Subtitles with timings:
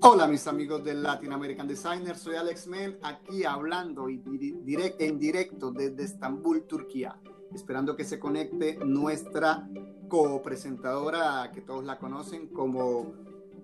[0.00, 4.22] Hola mis amigos del Latin American Designer, soy Alex Men, aquí hablando y
[4.98, 7.18] en directo desde Estambul, Turquía,
[7.52, 9.68] esperando que se conecte nuestra
[10.08, 13.12] copresentadora que todos la conocen como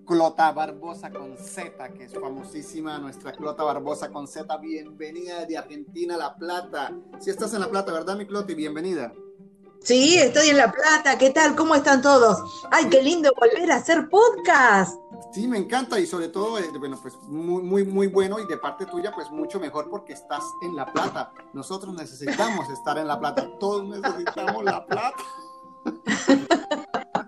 [0.05, 6.17] Clota Barbosa con Z, que es famosísima, nuestra Clota Barbosa con Z, bienvenida de Argentina,
[6.17, 6.93] La Plata.
[7.19, 8.55] Si estás en La Plata, ¿verdad mi Cloti?
[8.55, 9.13] Bienvenida.
[9.85, 11.55] Sí, estoy en La Plata, ¿qué tal?
[11.55, 12.65] ¿Cómo están todos?
[12.71, 14.99] Ay, qué lindo volver a hacer podcast.
[15.31, 18.57] Sí, me encanta y sobre todo, eh, bueno, pues muy, muy, muy bueno y de
[18.57, 21.31] parte tuya, pues mucho mejor porque estás en La Plata.
[21.53, 25.23] Nosotros necesitamos estar en La Plata, todos necesitamos La Plata.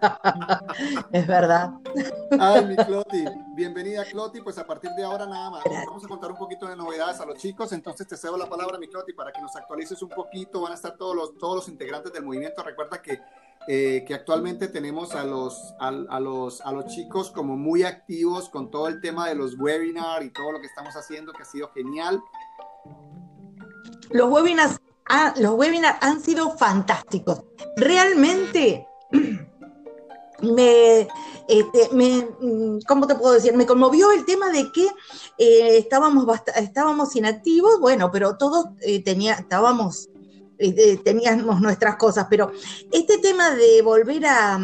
[1.11, 1.71] es verdad.
[2.39, 3.25] Ay, mi Cloti.
[3.55, 4.41] Bienvenida, Cloti.
[4.41, 5.63] Pues a partir de ahora nada más.
[5.65, 7.71] Vamos a contar un poquito de novedades a los chicos.
[7.71, 10.61] Entonces te cedo la palabra, mi Cloti, para que nos actualices un poquito.
[10.61, 12.63] Van a estar todos los, todos los integrantes del movimiento.
[12.63, 13.19] Recuerda que,
[13.67, 18.69] eh, que actualmente tenemos a los, a, los, a los chicos como muy activos con
[18.69, 21.69] todo el tema de los webinars y todo lo que estamos haciendo, que ha sido
[21.73, 22.21] genial.
[24.09, 24.79] Los webinars,
[25.09, 27.43] ah, los webinars han sido fantásticos.
[27.75, 28.87] Realmente
[30.41, 31.07] me,
[31.47, 33.55] este, me, mm, ¿cómo te puedo decir?
[33.55, 34.87] Me conmovió el tema de que
[35.37, 40.09] eh, estábamos, inactivos, bueno, pero todos eh, estábamos,
[40.57, 42.51] eh, teníamos nuestras cosas, pero
[42.91, 44.55] este tema de volver a,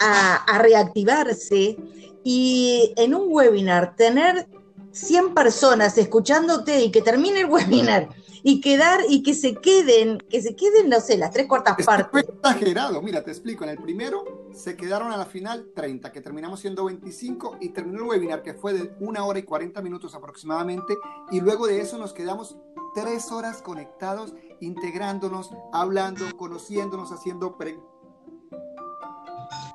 [0.00, 1.76] a, a reactivarse
[2.24, 4.48] y en un webinar tener
[4.92, 8.08] 100 personas escuchándote y que termine el webinar
[8.42, 12.08] y quedar y que se queden, que se queden, no sé, las tres cuartas partes.
[12.10, 13.64] Fue exagerado, mira, te explico.
[13.64, 18.02] En el primero se quedaron a la final 30, que terminamos siendo 25 y terminó
[18.02, 20.96] el webinar que fue de una hora y 40 minutos aproximadamente
[21.30, 22.56] y luego de eso nos quedamos
[22.94, 27.90] tres horas conectados, integrándonos, hablando, conociéndonos, haciendo preguntas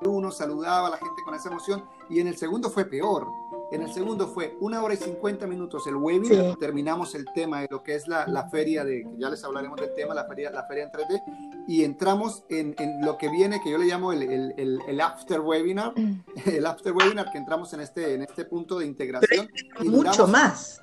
[0.02, 3.28] uno saludaba a la gente con esa emoción y en el segundo fue peor
[3.72, 6.56] en el segundo fue una hora y 50 minutos el webinar.
[6.58, 9.94] Terminamos el tema de lo que es la, la, feria de, ya les hablaremos del
[9.94, 11.66] tema, la feria, la feria en 3D.
[11.68, 15.42] Y entramos en, en lo que viene, que yo le llamo el, el, el, after
[15.42, 15.94] webinar.
[15.96, 16.24] Mm.
[16.46, 19.50] El after webinar, que entramos en este, en este punto de integración.
[19.82, 20.82] y mucho más.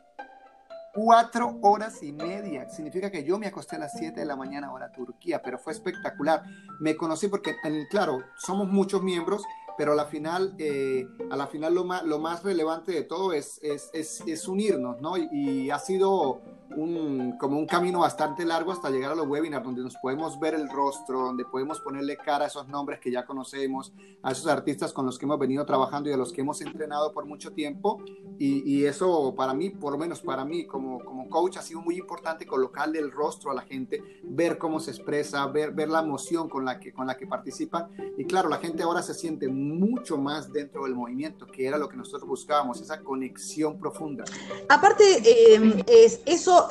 [0.94, 2.68] Cuatro horas y media.
[2.68, 5.72] Significa que yo me acosté a las 7 de la mañana, hora Turquía, pero fue
[5.72, 6.42] espectacular.
[6.80, 7.54] Me conocí porque,
[7.88, 9.42] claro, somos muchos miembros
[9.82, 13.32] pero a la final, eh, a la final lo, más, lo más relevante de todo
[13.32, 15.16] es, es, es, unirnos, ¿no?
[15.16, 16.40] y, ha sido
[16.76, 20.54] un, como un camino bastante largo hasta llegar a los webinars donde nos podemos ver
[20.54, 24.92] el rostro, donde podemos ponerle cara a esos nombres que ya conocemos, a esos artistas
[24.92, 28.02] con los que hemos venido trabajando y a los que hemos entrenado por mucho tiempo.
[28.38, 31.80] Y, y eso para mí, por lo menos para mí como, como coach, ha sido
[31.80, 36.00] muy importante colocarle el rostro a la gente, ver cómo se expresa, ver, ver la
[36.00, 37.88] emoción con la, que, con la que participa.
[38.16, 41.88] Y claro, la gente ahora se siente mucho más dentro del movimiento, que era lo
[41.88, 44.24] que nosotros buscábamos, esa conexión profunda.
[44.68, 46.61] Aparte, eh, es, eso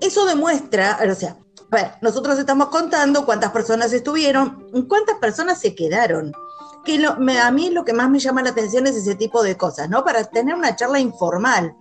[0.00, 1.36] eso, demuestra, o sea,
[1.70, 6.32] a ver, nosotros estamos contando cuántas personas estuvieron, cuántas personas se quedaron.
[6.84, 9.88] Que a mí lo que más me llama la atención es ese tipo de cosas,
[9.88, 10.04] ¿no?
[10.04, 11.74] Para tener una charla informal.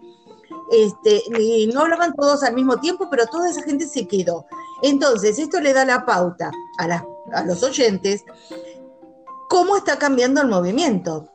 [0.71, 4.45] Este, y no hablaban todos al mismo tiempo, pero toda esa gente se quedó.
[4.81, 7.03] Entonces, esto le da la pauta a,
[7.33, 8.23] a los oyentes
[9.49, 11.29] cómo está cambiando el movimiento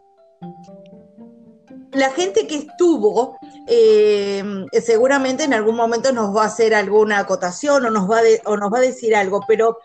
[1.97, 4.45] la gente que estuvo eh,
[4.85, 8.71] seguramente en algún momento nos va a hacer alguna acotación o nos, va o nos
[8.71, 9.79] va a decir algo, pero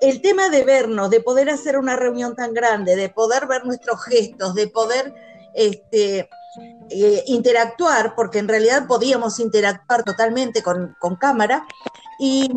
[0.00, 4.02] el tema de vernos, de poder hacer una reunión tan grande, de poder ver nuestros
[4.04, 5.14] gestos, de poder
[5.52, 6.30] este,
[6.88, 11.66] eh, interactuar, porque en realidad podíamos interactuar totalmente con, cámara,
[12.18, 12.48] y,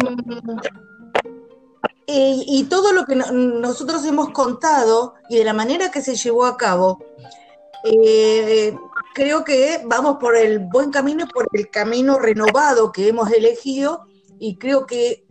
[2.69, 6.99] todo lo que nosotros hemos contado y de la manera que se llevó a cabo,
[7.83, 8.73] eh,
[9.13, 14.07] creo que vamos por el buen camino por el camino renovado que hemos elegido
[14.39, 15.25] y creo que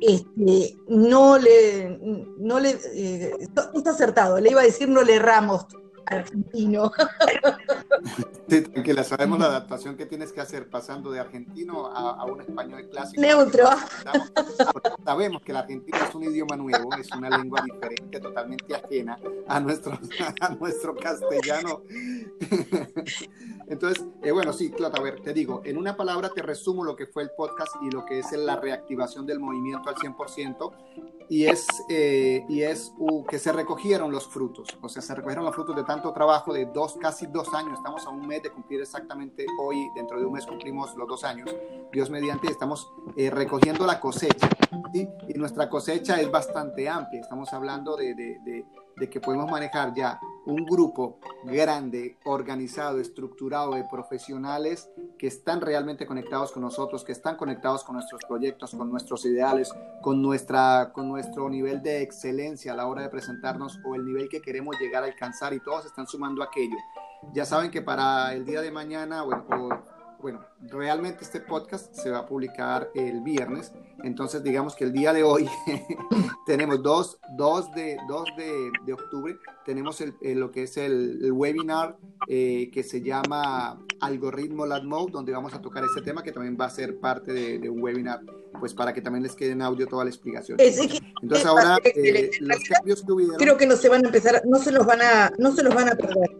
[0.00, 1.98] este, no le,
[2.38, 5.66] no le, eh, está acertado, le iba a decir no le erramos
[6.06, 6.90] argentino.
[8.48, 13.20] tranquila, sabemos la adaptación que tienes que hacer pasando de argentino a, un español clásico.
[13.20, 13.68] Neutro.
[15.04, 19.60] Sabemos que el argentino es un idioma nuevo, es una lengua diferente, totalmente ajena a
[19.60, 19.98] nuestro,
[20.40, 21.82] a nuestro castellano.
[23.68, 26.96] Entonces, eh, bueno, sí, claro, a ver, te digo, en una palabra te resumo lo
[26.96, 30.72] que fue el podcast y lo que es la reactivación del movimiento al 100%
[31.28, 32.92] y es, eh, y es
[33.28, 36.66] que se recogieron los frutos, o sea, se recogieron los frutos de tanto trabajo de
[36.66, 40.32] dos, casi dos años, estamos a un mes de cumplir exactamente hoy, dentro de un
[40.32, 41.54] mes cumplimos los dos años,
[41.92, 44.48] Dios mediante, estamos eh, recogiendo la cosecha,
[44.92, 50.64] y nuestra cosecha es bastante amplia, estamos hablando de, de que podemos manejar ya un
[50.64, 57.84] grupo grande, organizado, estructurado de profesionales que están realmente conectados con nosotros, que están conectados
[57.84, 59.72] con nuestros proyectos, con nuestros ideales,
[60.02, 64.28] con, nuestra, con nuestro nivel de excelencia a la hora de presentarnos o el nivel
[64.28, 66.76] que queremos llegar a alcanzar y todos están sumando aquello.
[67.32, 69.44] Ya saben que para el día de mañana, bueno,
[70.22, 73.72] bueno, realmente este podcast se va a publicar el viernes,
[74.04, 75.48] entonces digamos que el día de hoy
[76.46, 81.96] tenemos 2 dos, de, dos de, de, octubre, tenemos el, lo que es el, webinar
[82.28, 86.56] eh, que se llama Algoritmo Lab Mode, donde vamos a tocar este tema que también
[86.58, 88.20] va a ser parte de, un webinar,
[88.60, 90.56] pues para que también les quede en audio toda la explicación.
[90.60, 93.36] entonces ahora eh, los cambios que hubieron...
[93.36, 95.74] Creo que no se van a empezar, no se los van a, no se los
[95.74, 96.30] van a perder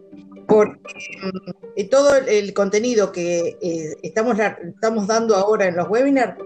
[0.53, 0.79] porque
[1.23, 6.37] mm, todo el contenido que eh, estamos, estamos dando ahora en los webinars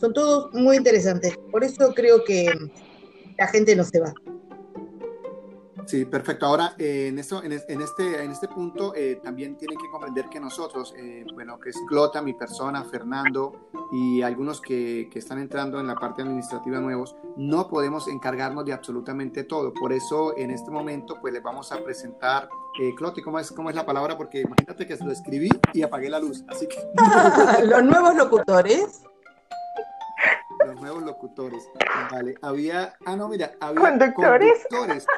[0.00, 1.36] son todos muy interesantes.
[1.50, 2.52] Por eso creo que
[3.38, 4.14] la gente no se va.
[5.86, 6.46] Sí, perfecto.
[6.46, 10.40] Ahora, eh, en, esto, en, este, en este punto, eh, también tienen que comprender que
[10.40, 15.78] nosotros, eh, bueno, que es Clota, mi persona, Fernando y algunos que, que, están entrando
[15.78, 19.72] en la parte administrativa nuevos, no podemos encargarnos de absolutamente todo.
[19.72, 22.48] Por eso, en este momento, pues les vamos a presentar,
[22.96, 24.16] Cloti, ¿cómo es, ¿cómo es la palabra?
[24.16, 26.44] Porque imagínate que lo escribí y apagué la luz.
[26.48, 26.76] Así que...
[27.64, 29.02] Los nuevos locutores
[30.86, 31.68] nuevos locutores.
[32.10, 34.66] Vale, había, ah, no, mira, había conductores.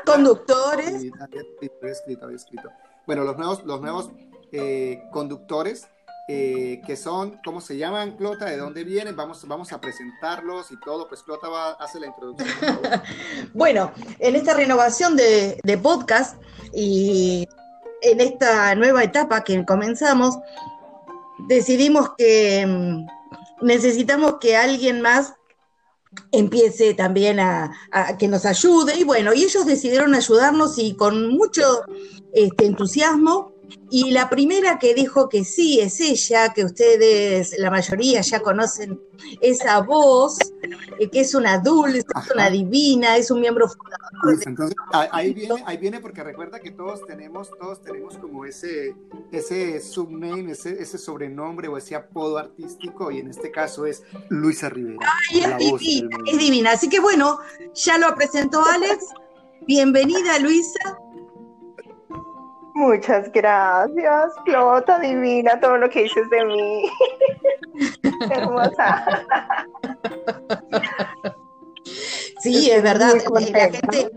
[0.04, 0.94] Conductores.
[1.20, 2.70] había escrito, había escrito.
[3.06, 4.10] Bueno, los nuevos, los nuevos
[4.52, 5.86] eh, conductores,
[6.28, 8.46] eh, que son, ¿cómo se llaman, Clota?
[8.46, 9.14] ¿De dónde vienen?
[9.14, 11.06] Vamos, vamos a presentarlos y todo.
[11.06, 12.80] Pues Clota va a hacer la introducción.
[13.54, 16.42] bueno, en esta renovación de, de podcast
[16.72, 17.46] y
[18.00, 20.38] en esta nueva etapa que comenzamos,
[21.46, 23.06] decidimos que mm,
[23.66, 25.34] necesitamos que alguien más
[26.32, 27.72] empiece también a,
[28.18, 28.98] que nos ayude.
[28.98, 31.62] Y bueno, y ellos decidieron ayudarnos y con mucho
[32.32, 33.57] este, entusiasmo
[33.90, 39.00] y la primera que dijo que sí es ella, que ustedes, la mayoría ya conocen
[39.40, 40.38] esa voz,
[40.98, 44.46] eh, que es una dulce, es una divina, es un miembro fundador.
[44.46, 48.94] entonces, ahí viene, ahí viene porque recuerda que todos tenemos, todos tenemos como ese,
[49.32, 54.68] ese subname, ese, ese sobrenombre o ese apodo artístico, y en este caso es Luisa
[54.68, 54.98] Rivera.
[55.30, 56.72] Ay, es divina, es divina.
[56.72, 57.38] Así que bueno,
[57.74, 59.06] ya lo presentó Alex.
[59.66, 60.98] Bienvenida, Luisa.
[62.78, 66.88] Muchas gracias, Clota, divina, todo lo que dices de mí.
[68.30, 69.26] Hermosa.
[72.40, 73.14] Sí, es verdad.
[73.32, 74.12] La gente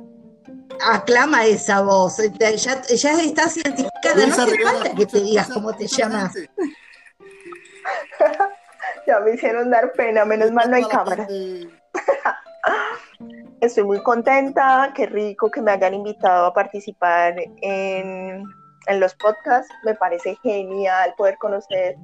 [0.79, 2.17] aclama esa voz.
[2.39, 2.83] Ya, ya
[3.23, 4.27] estás identificada.
[4.27, 6.31] No hace falta que te digas cómo te llamas.
[9.07, 11.27] ya me hicieron dar pena, menos mal no hay cámara.
[13.61, 18.43] Estoy muy contenta, qué rico que me hayan invitado a participar en,
[18.87, 19.71] en los podcasts.
[19.83, 21.95] Me parece genial poder conocer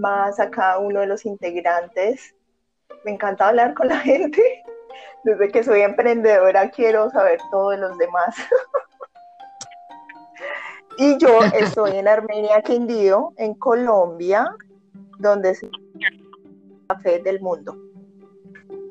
[0.00, 2.34] más a cada uno de los integrantes.
[3.04, 4.42] Me encanta hablar con la gente.
[5.22, 8.34] Desde que soy emprendedora quiero saber todo de los demás.
[10.98, 14.52] y yo estoy en Armenia, Quindío, en Colombia,
[15.20, 17.85] donde se el café del mundo.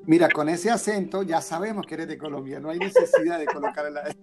[0.07, 3.91] Mira, con ese acento ya sabemos que eres de Colombia, no hay necesidad de colocar
[3.91, 4.15] la...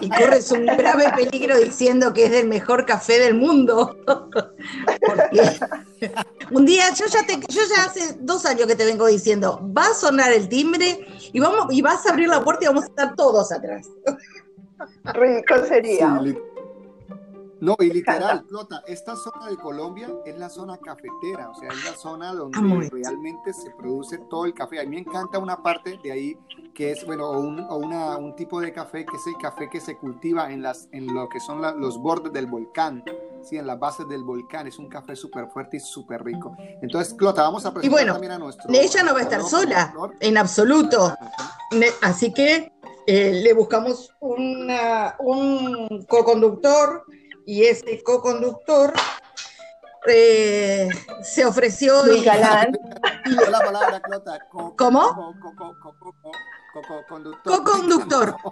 [0.00, 3.96] Y corres un grave peligro diciendo que es el mejor café del mundo.
[6.50, 9.86] un día, yo ya, te, yo ya hace dos años que te vengo diciendo, va
[9.86, 12.86] a sonar el timbre y, vamos, y vas a abrir la puerta y vamos a
[12.86, 13.88] estar todos atrás.
[15.04, 16.20] Rico sería.
[17.60, 21.84] No, y literal, Flota, esta zona de Colombia es la zona cafetera, o sea, es
[21.84, 24.80] la zona donde realmente se produce todo el café.
[24.80, 26.38] A mí me encanta una parte de ahí
[26.74, 29.68] que es, bueno, o un, o una, un tipo de café que es el café
[29.68, 33.04] que se cultiva en, las, en lo que son los bordes del volcán,
[33.42, 34.66] sí, en las bases del volcán.
[34.66, 36.56] Es un café súper fuerte y súper rico.
[36.80, 38.72] Entonces, Clota, vamos a presentar también a nuestro...
[38.72, 41.14] Ella no va a estar sola, en absoluto.
[42.00, 42.72] Así que
[43.06, 47.04] eh, le buscamos una, un co-conductor
[47.46, 48.92] y ese co-conductor
[50.06, 50.88] eh,
[51.22, 52.04] se ofreció.
[52.04, 52.76] Luis Galán.
[53.50, 54.38] la palabra, Clota.
[54.76, 55.34] ¿Cómo?
[57.44, 58.36] Co-conductor.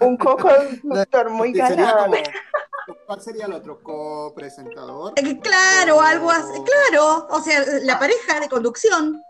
[0.00, 2.12] Un co-conductor muy galán.
[3.06, 5.12] ¿Cuál sería el otro co-presentador?
[5.16, 6.62] Eh, claro, algo así.
[6.62, 9.22] Claro, o sea, la pareja de conducción.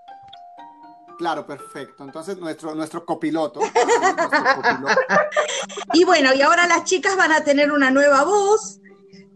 [1.20, 2.02] Claro, perfecto.
[2.02, 3.60] Entonces, nuestro, nuestro copiloto.
[5.92, 8.80] y bueno, y ahora las chicas van a tener una nueva voz.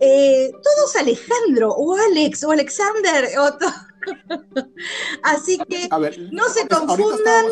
[0.01, 3.29] Eh, todos Alejandro o Alex o Alexander.
[5.25, 5.91] Así que
[6.33, 7.47] no se confundan.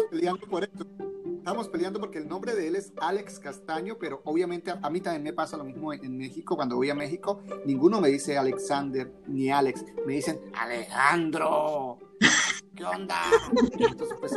[1.37, 5.25] estamos peleando porque el nombre de él es Alex Castaño, pero obviamente a, mí también
[5.25, 6.57] me pasa lo mismo en, México.
[6.57, 11.99] Cuando voy a México, ninguno me dice Alexander ni Alex, me dicen Alejandro.
[12.83, 13.23] ¿Qué onda?
[13.79, 14.33] Entonces, pues,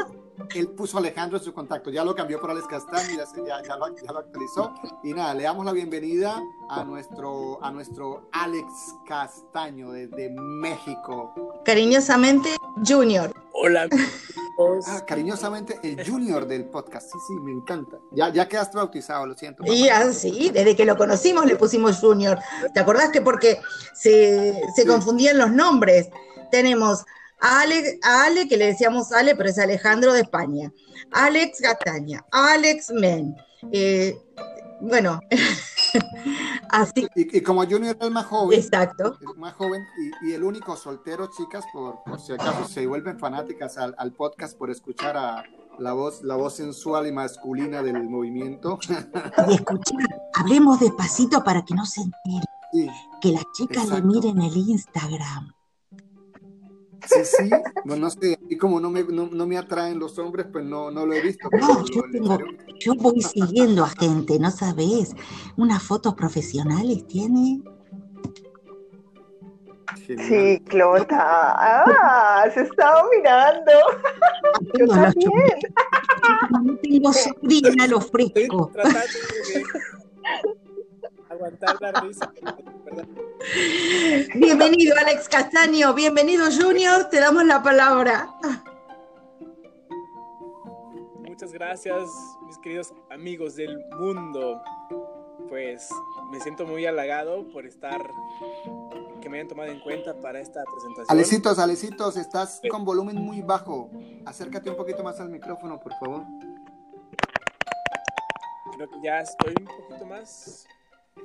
[0.53, 3.75] él puso Alejandro en su contacto, ya lo cambió por Alex Castaño, ya, ya, ya,
[3.75, 4.71] lo, ya, lo, actualizó.
[5.03, 8.67] Y nada, le damos la bienvenida a nuestro, a nuestro Alex
[9.07, 11.33] Castaño desde México.
[11.65, 13.33] Cariñosamente, Junior.
[13.53, 13.89] Hola.
[14.87, 17.11] Ah, cariñosamente, el Junior del podcast.
[17.11, 17.97] Sí, sí, me encanta.
[18.13, 19.65] Ya, ya quedaste bautizado, lo siento.
[19.65, 22.39] Y así, desde que lo conocimos le pusimos Junior.
[22.73, 23.59] ¿Te acordás que porque
[23.93, 26.07] se, se confundían los nombres?
[26.51, 27.03] Tenemos
[27.39, 30.71] a Ale, Ale, que le decíamos Ale, pero es Alejandro de España,
[31.11, 33.35] Alex Gataña, Alex Men.
[33.71, 34.17] Eh,
[34.81, 35.19] bueno,
[36.69, 37.07] así.
[37.15, 38.59] Y, como Junior es más joven.
[38.59, 39.17] Exacto.
[39.37, 39.83] Más joven
[40.21, 45.17] y, el único soltero, chicas, por, si acaso se vuelven fanáticas al, podcast por escuchar
[45.17, 45.43] a
[45.79, 48.79] la voz, la voz sensual y masculina del movimiento.
[49.47, 49.97] Y escuchar,
[50.33, 52.93] hablemos despacito para que no se entere.
[53.21, 55.53] que las chicas le miren el Instagram.
[57.07, 57.49] Sí, sí,
[57.85, 61.13] no sé, y como no me, no, me atraen los hombres, pues no, no lo
[61.13, 61.49] he visto.
[61.51, 62.37] No, yo, tengo,
[62.79, 65.15] yo voy siguiendo a gente, ¿no sabes?
[65.57, 67.61] Unas fotos profesionales tiene.
[70.05, 71.17] Sí, Clota.
[71.17, 73.71] Ah, se estaba mirando.
[74.77, 75.31] Yo también.
[76.63, 78.71] No tengo sobrina, lo fresco
[81.35, 82.33] aguantar la risa.
[84.35, 85.93] Bienvenido, Alex Castaño.
[85.93, 87.09] Bienvenido, Junior.
[87.09, 88.29] Te damos la palabra.
[91.27, 91.99] Muchas gracias,
[92.47, 94.61] mis queridos amigos del mundo.
[95.49, 95.89] Pues
[96.31, 98.01] me siento muy halagado por estar,
[99.21, 101.05] que me hayan tomado en cuenta para esta presentación.
[101.09, 103.91] Alecitos, Alecitos, estás con volumen muy bajo.
[104.25, 106.23] Acércate un poquito más al micrófono, por favor.
[108.75, 110.65] Creo que ya estoy un poquito más.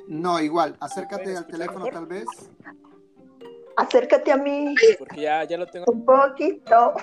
[0.08, 2.26] No, igual, acércate al teléfono tal vez.
[3.76, 4.74] Acércate a mí.
[4.98, 5.86] Porque ya, ya lo tengo.
[5.90, 6.94] Un poquito.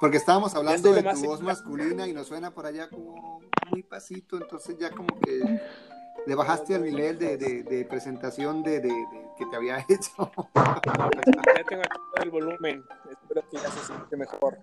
[0.00, 3.40] Porque estábamos hablando de tu voz masculina y nos suena por allá como
[3.70, 5.60] muy pasito, entonces ya como que
[6.26, 8.82] le bajaste al nivel de, presentación de,
[9.38, 10.30] que te había hecho.
[10.54, 14.58] Ya tengo aquí el volumen, espero que ya se siente mejor.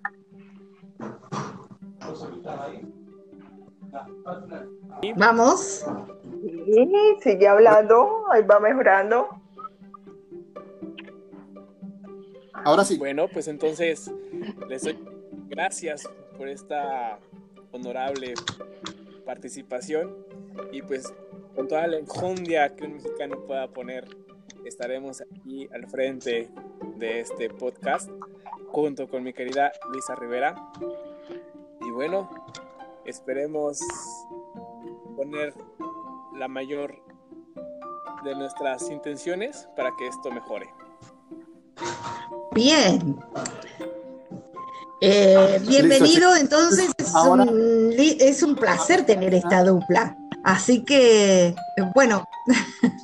[5.16, 5.86] Vamos.
[6.66, 6.92] Sí,
[7.22, 9.28] sigue hablando, ahí va mejorando.
[12.54, 12.98] Ahora sí.
[12.98, 14.12] Bueno, pues entonces
[14.70, 14.98] les doy
[15.50, 17.20] gracias por esta
[17.72, 18.34] honorable
[19.26, 20.16] participación
[20.72, 21.12] y pues
[21.56, 24.06] con toda la enjundia que un mexicano pueda poner
[24.66, 26.50] estaremos aquí al frente
[26.98, 28.10] de este podcast
[28.68, 30.56] junto con mi querida Luisa Rivera
[31.92, 32.30] y bueno,
[33.04, 33.82] esperemos
[35.18, 35.54] poner
[36.38, 37.04] la mayor
[38.24, 40.74] de nuestras intenciones para que esto mejore.
[42.54, 43.20] Bien.
[45.02, 50.18] Eh, bienvenido, entonces es un, es un placer tener esta dupla.
[50.46, 51.54] Así que,
[51.94, 52.24] bueno,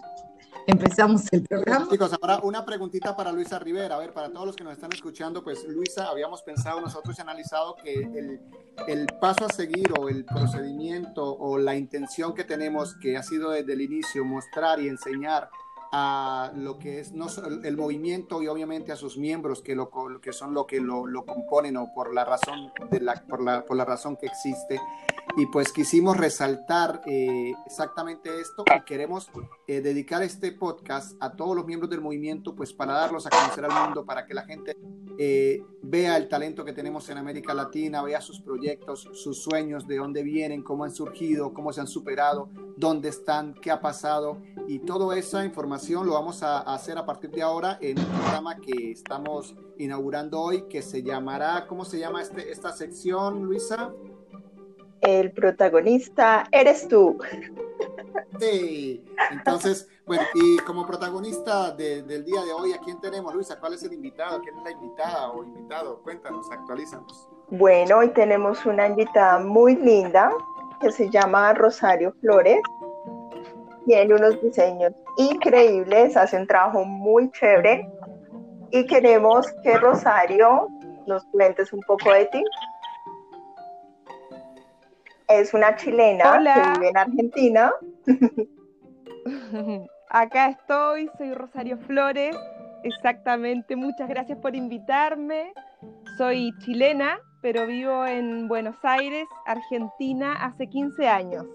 [0.68, 1.88] empezamos el programa.
[1.90, 3.96] Chicos, ahora una preguntita para Luisa Rivera.
[3.96, 7.22] A ver, para todos los que nos están escuchando, pues Luisa, habíamos pensado nosotros y
[7.22, 8.42] analizado que el,
[8.88, 13.52] el, paso a seguir o el procedimiento o la intención que tenemos, que ha sido
[13.52, 15.50] desde el inicio mostrar y enseñar
[15.92, 17.28] a lo que es no,
[17.64, 19.90] el movimiento y obviamente a sus miembros que, lo,
[20.22, 23.66] que son lo que lo, lo componen o por la razón de la, por, la,
[23.66, 24.80] por la razón que existe.
[25.36, 29.30] Y pues quisimos resaltar eh, exactamente esto y queremos
[29.68, 33.66] eh, dedicar este podcast a todos los miembros del movimiento pues para darlos a conocer
[33.66, 34.76] al mundo, para que la gente
[35.20, 39.98] eh, vea el talento que tenemos en América Latina, vea sus proyectos, sus sueños, de
[39.98, 44.80] dónde vienen, cómo han surgido, cómo se han superado, dónde están, qué ha pasado y
[44.80, 48.92] toda esa información lo vamos a, hacer a partir de ahora en un programa que
[48.92, 53.92] estamos inaugurando hoy que se llamará, ¿cómo se llama este, esta sección, Luisa?
[55.02, 57.18] el protagonista eres tú.
[58.40, 63.60] Sí, entonces, bueno, y como protagonista del día de hoy, ¿a quién tenemos, Luisa?
[63.60, 64.42] ¿Cuál es el invitado?
[64.42, 66.02] ¿Quién es la invitada o invitado?
[66.04, 67.30] Cuéntanos, actualízanos.
[67.50, 70.32] Bueno, hoy tenemos una invitada muy linda
[70.82, 72.60] que se llama Rosario Flores.
[73.88, 77.90] Tiene unos diseños increíbles, hace un trabajo muy chévere
[78.70, 80.68] y queremos que Rosario
[81.08, 82.44] nos cuentes un poco de ti
[85.28, 87.72] es una chilena que vive en Argentina.
[90.10, 92.36] Acá estoy, soy Rosario Flores,
[92.84, 93.76] exactamente.
[93.76, 95.54] Muchas gracias por invitarme.
[96.18, 101.46] Soy chilena, pero vivo en Buenos Aires, Argentina, hace 15 años,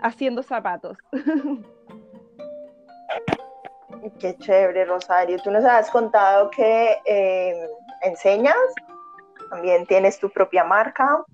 [0.00, 0.98] haciendo zapatos.
[4.18, 5.38] Qué chévere, Rosario.
[5.42, 7.68] Tú nos has contado que eh,
[8.02, 8.56] enseñas,
[9.50, 11.24] también tienes tu propia marca.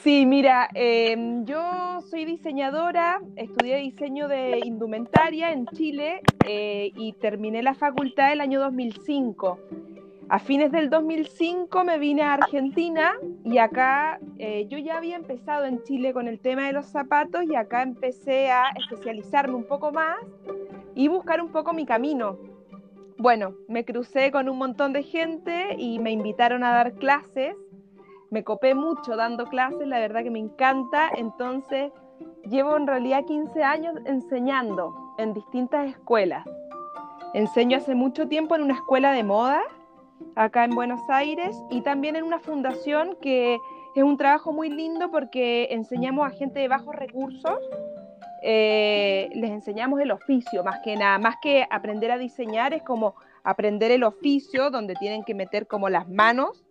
[0.00, 7.62] Sí, mira, em, yo soy diseñadora, estudié diseño de indumentaria en Chile eh, y terminé
[7.62, 9.58] la facultad el año 2005.
[10.32, 13.12] A fines del 2005 me vine a Argentina
[13.44, 17.44] y acá eh, yo ya había empezado en Chile con el tema de los zapatos
[17.44, 20.16] y acá empecé a especializarme un poco más
[20.94, 22.38] y buscar un poco mi camino.
[23.18, 27.54] Bueno, me crucé con un montón de gente y me invitaron a dar clases
[28.30, 31.92] me copé mucho dando clases, la verdad que me encanta, entonces
[32.48, 36.46] llevo en realidad 15 años enseñando en distintas escuelas.
[37.34, 39.62] Enseño hace mucho tiempo en una escuela de moda
[40.36, 43.58] acá en Buenos Aires y también en una fundación que
[43.94, 47.58] es un trabajo muy lindo porque enseñamos a gente de bajos recursos,
[48.42, 53.14] eh, les enseñamos el oficio más que nada, más que aprender a diseñar es como
[53.44, 56.64] aprender el oficio donde tienen que meter como las manos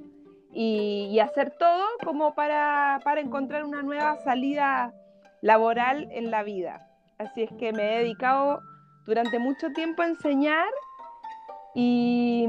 [0.53, 4.93] y, hacer todo como para, encontrar una nueva salida
[5.41, 6.89] laboral en la vida.
[7.17, 8.59] Así es que me he dedicado
[9.05, 10.67] durante mucho tiempo a enseñar
[11.73, 12.47] y,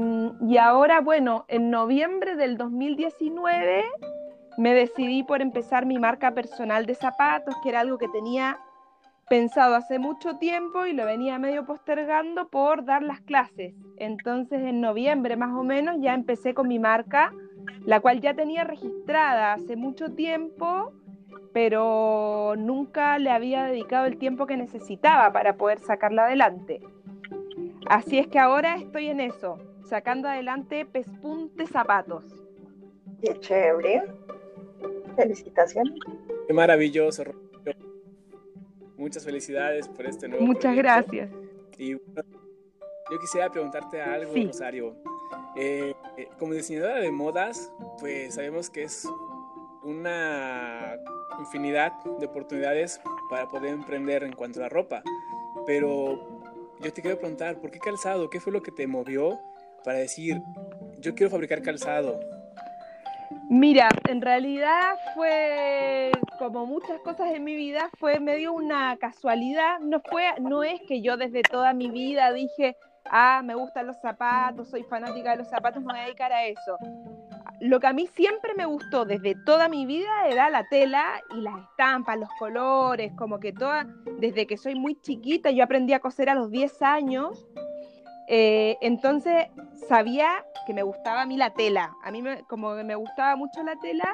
[0.59, 3.83] ahora, bueno, en noviembre del 2019
[4.57, 8.59] me decidí por empezar mi marca personal de zapatos, que era algo que tenía
[9.29, 13.73] pensado hace mucho tiempo y lo venía medio postergando por dar las clases.
[13.97, 17.31] Entonces en noviembre más o menos ya empecé con mi marca
[17.85, 20.91] la cual ya tenía registrada hace mucho tiempo,
[21.53, 26.79] pero nunca le había dedicado el tiempo que necesitaba para poder sacarla adelante.
[27.87, 32.23] Así es que ahora estoy en eso, sacando adelante Pespunte Zapatos.
[33.21, 34.03] Qué chévere.
[35.15, 35.99] Felicitaciones.
[36.47, 37.23] Qué maravilloso.
[38.97, 41.29] Muchas felicidades por este nuevo Muchas gracias.
[41.77, 44.95] Y yo quisiera preguntarte algo, Rosario.
[45.55, 49.07] Eh, eh, como diseñadora de modas, pues sabemos que es
[49.83, 50.95] una
[51.39, 55.03] infinidad de oportunidades para poder emprender en cuanto a la ropa.
[55.65, 56.42] Pero
[56.81, 58.29] yo te quiero preguntar, ¿por qué calzado?
[58.29, 59.39] ¿Qué fue lo que te movió
[59.83, 60.41] para decir,
[60.99, 62.19] yo quiero fabricar calzado?
[63.49, 69.79] Mira, en realidad fue como muchas cosas en mi vida, fue medio una casualidad.
[69.79, 73.99] No fue, no es que yo desde toda mi vida dije, ah, me gustan los
[74.01, 76.77] zapatos, soy fanática de los zapatos, me voy a dedicar a eso.
[77.63, 81.39] Lo que a mí siempre me gustó desde toda mi vida era la tela y
[81.39, 83.87] las estampas, los colores, como que toda,
[84.19, 87.47] desde que soy muy chiquita, yo aprendí a coser a los 10 años,
[88.27, 89.47] eh, entonces
[89.87, 93.63] sabía que me gustaba a mí la tela, a mí me, como me gustaba mucho
[93.63, 94.13] la tela,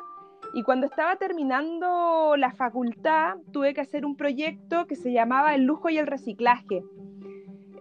[0.53, 5.63] y cuando estaba terminando la facultad tuve que hacer un proyecto que se llamaba El
[5.63, 6.83] lujo y el reciclaje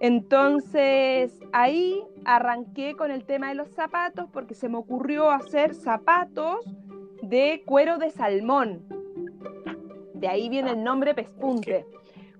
[0.01, 6.65] entonces ahí arranqué con el tema de los zapatos porque se me ocurrió hacer zapatos
[7.23, 8.83] de cuero de salmón.
[10.15, 11.87] De ahí viene el nombre Pespunte.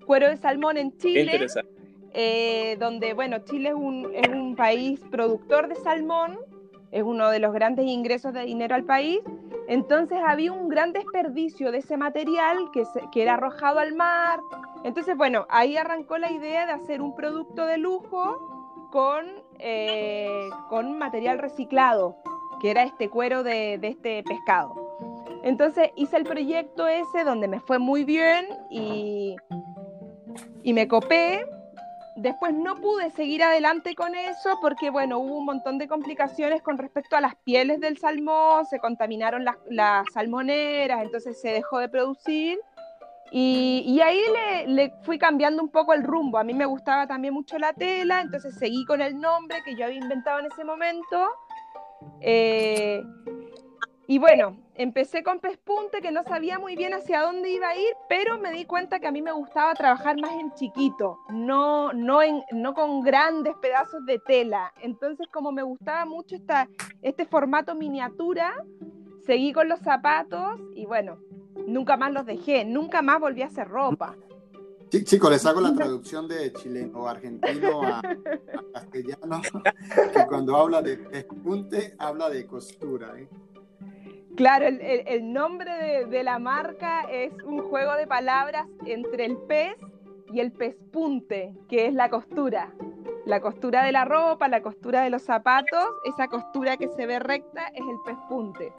[0.05, 1.47] Cuero de salmón en Chile,
[2.13, 6.39] eh, donde, bueno, Chile es un, es un país productor de salmón,
[6.91, 9.19] es uno de los grandes ingresos de dinero al país.
[9.67, 14.39] Entonces había un gran desperdicio de ese material que, que era arrojado al mar,
[14.83, 19.25] entonces, bueno, ahí arrancó la idea de hacer un producto de lujo con,
[19.59, 22.17] eh, con material reciclado,
[22.61, 24.73] que era este cuero de, este pescado.
[25.43, 29.35] Entonces hice el proyecto ese donde me fue muy bien y,
[30.63, 31.45] y me copé.
[32.15, 36.77] Después no pude seguir adelante con eso porque, bueno, hubo un montón de complicaciones con
[36.77, 41.87] respecto a las pieles del salmón, se contaminaron las, las salmoneras, entonces se dejó de
[41.87, 42.59] producir
[43.31, 44.21] y, ahí
[44.67, 46.37] le, fui cambiando un poco el rumbo.
[46.37, 49.85] A mí me gustaba también mucho la tela, entonces seguí con el nombre que yo
[49.85, 51.29] había inventado en ese momento.
[52.21, 53.03] Eh,
[54.07, 57.93] y bueno, empecé con Pespunte, que no sabía muy bien hacia dónde iba a ir,
[58.07, 62.23] pero me di cuenta que a mí me gustaba trabajar más en chiquito, no, no,
[62.23, 64.73] en, no con grandes pedazos de tela.
[64.81, 66.67] Entonces, como me gustaba mucho esta,
[67.03, 68.55] este formato miniatura,
[69.29, 71.19] seguí con los zapatos y bueno,
[71.67, 74.15] nunca más los dejé, nunca más volví a hacer ropa.
[74.89, 78.01] Sí, chicos, les hago la traducción de chileno argentino a,
[78.73, 79.39] castellano,
[80.11, 83.19] que cuando habla de pespunte, habla de costura.
[83.19, 83.27] ¿eh?
[84.35, 89.75] Claro, el, nombre de, la marca es un juego de palabras entre el pez
[90.33, 92.73] y el pespunte, que es la costura.
[93.27, 97.19] La costura de la ropa, la costura de los zapatos, esa costura que se ve
[97.19, 98.73] recta es el pespunte.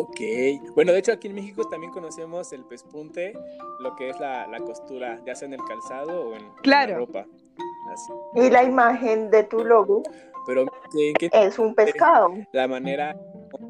[0.00, 0.20] Ok,
[0.76, 3.32] bueno, de hecho aquí en México también conocemos el pespunte,
[3.80, 6.92] lo que es la, la costura, ya sea en el calzado o en, claro.
[6.92, 7.26] la ropa.
[7.92, 8.12] Así.
[8.36, 10.04] Y la imagen de tu logo
[10.46, 12.32] Pero, ¿qué, qué es un pescado.
[12.52, 13.16] La manera...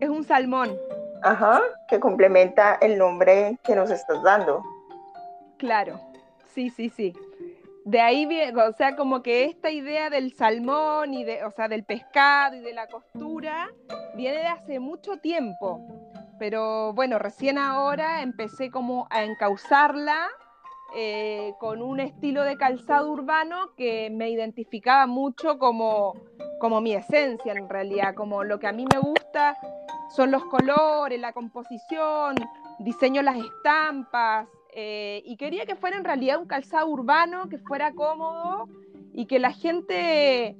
[0.01, 0.77] Es un salmón.
[1.23, 4.62] Ajá, que complementa el nombre que nos estás dando.
[5.57, 5.99] Claro,
[6.53, 7.14] sí, sí, sí.
[7.87, 11.69] De ahí viene, o sea, como que esta idea del salmón y de, o sea,
[11.69, 13.71] del pescado y de la costura
[14.14, 15.81] viene de hace mucho tiempo.
[16.38, 20.29] Pero bueno, recién ahora empecé como a encauzarla
[20.94, 26.14] eh, con un estilo de calzado urbano que me identificaba mucho como,
[26.61, 29.57] como mi esencia en realidad, como lo que a mí me gusta
[30.14, 32.37] son los colores, la composición,
[32.79, 37.92] diseño las estampas, eh, y quería que fuera en realidad un calzado urbano, que fuera
[37.92, 38.68] cómodo
[39.12, 40.57] y que la gente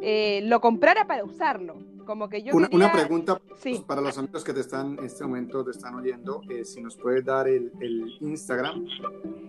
[0.00, 1.76] eh, lo comprara para usarlo.
[2.08, 3.84] Como que yo una, una pregunta sí.
[3.86, 6.96] para los amigos que te están en este momento te están oyendo, eh, si nos
[6.96, 8.86] puedes dar el, el Instagram.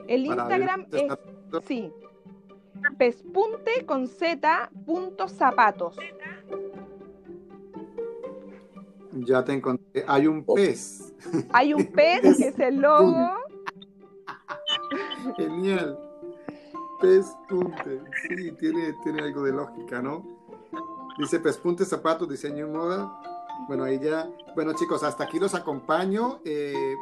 [0.10, 1.90] El Instagram es, sí,
[2.98, 5.96] pespunte con z punto zapatos.
[9.14, 10.04] Ya te encontré.
[10.06, 11.14] Hay un pez.
[11.54, 13.36] Hay un pez que es el logo.
[15.38, 15.98] Genial.
[17.00, 18.02] Pespunte.
[18.28, 20.39] Sí, tiene, tiene algo de lógica, ¿no?
[21.20, 23.12] Dice Pespunte Zapatos, Diseño y Moda.
[23.68, 24.26] Bueno, ahí ya.
[24.56, 26.40] Bueno, chicos, hasta aquí los acompaño.
[26.46, 26.96] Eh,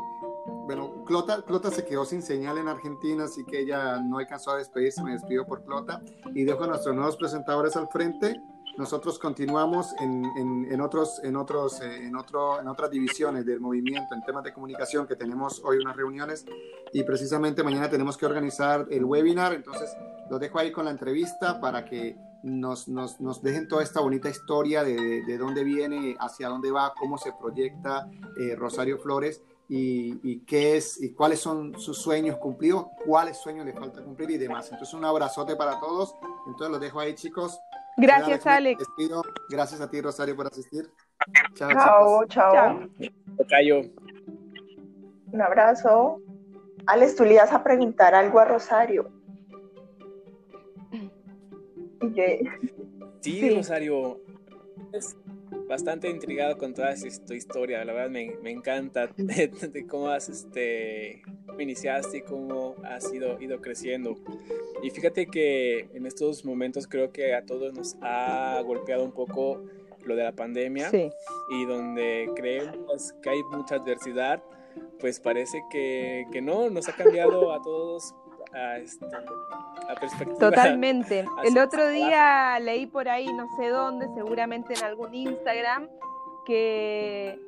[0.65, 4.57] bueno, Clota, Clota se quedó sin señal en Argentina, así que ella no alcanzó a
[4.57, 5.03] despedirse.
[5.03, 6.01] Me despido por Clota.
[6.33, 8.41] Y dejo a nuestros nuevos presentadores al frente.
[8.79, 13.59] Nosotros continuamos en, en, en otros, en, otros, eh, en, otro, en otras divisiones del
[13.59, 16.43] movimiento, en temas de comunicación, que tenemos hoy unas reuniones
[16.91, 19.53] y precisamente mañana tenemos que organizar el webinar.
[19.53, 19.95] Entonces,
[20.29, 22.17] lo dejo ahí con la entrevista para que
[22.47, 26.93] nos, nos, nos dejen toda esta bonita historia de, de, dónde viene, hacia dónde va,
[26.97, 29.41] cómo se proyecta eh, Rosario Flores.
[29.69, 34.31] Y, y, qué es y cuáles son sus sueños cumplidos, cuáles sueños le falta cumplir
[34.31, 34.71] y demás.
[34.71, 36.15] Entonces, un abrazote para todos.
[36.45, 37.59] Entonces, los dejo ahí, chicos.
[37.97, 38.79] Gracias, Alex.
[38.79, 39.23] Despido.
[39.49, 40.89] Gracias a ti, Rosario, por asistir.
[41.55, 42.25] Chao, chao.
[42.27, 42.89] chao.
[43.45, 43.81] chao.
[45.33, 46.21] Un abrazo.
[46.85, 49.11] Alex, tú le ibas a preguntar algo a Rosario.
[53.21, 54.21] Sí, sí, Rosario.
[54.93, 55.17] Es
[55.67, 57.83] bastante intrigado con toda esta historia.
[57.83, 61.21] La verdad me, me encanta de, de, cómo has este,
[61.59, 64.15] iniciaste y cómo has ido, ido creciendo.
[64.81, 69.63] Y fíjate que en estos momentos creo que a todos nos ha golpeado un poco
[70.05, 71.09] lo de la pandemia sí.
[71.49, 74.41] y donde creemos que hay mucha adversidad,
[74.99, 78.15] pues parece que, que no, nos ha cambiado a todos
[78.57, 80.39] a, este, a perspectiva.
[80.39, 81.25] Totalmente.
[81.45, 85.87] El otro día leí por ahí, no sé dónde, seguramente en algún Instagram,
[86.45, 87.39] que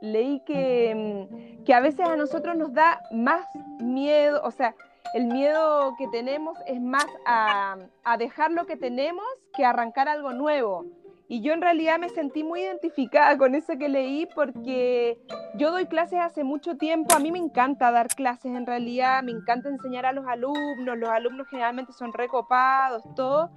[0.00, 1.26] leí que,
[1.64, 3.46] que a veces a nosotros nos da más
[3.80, 4.74] miedo, o sea,
[5.14, 10.32] el miedo que tenemos es más a, a, dejar lo que tenemos que arrancar algo
[10.32, 10.84] nuevo.
[11.30, 15.16] Y yo en realidad me sentí muy identificada con eso que leí porque
[15.54, 19.30] yo doy clases hace mucho tiempo, a mí me encanta dar clases en realidad, me
[19.30, 23.48] encanta enseñar a los alumnos, los alumnos generalmente son recopados, todo.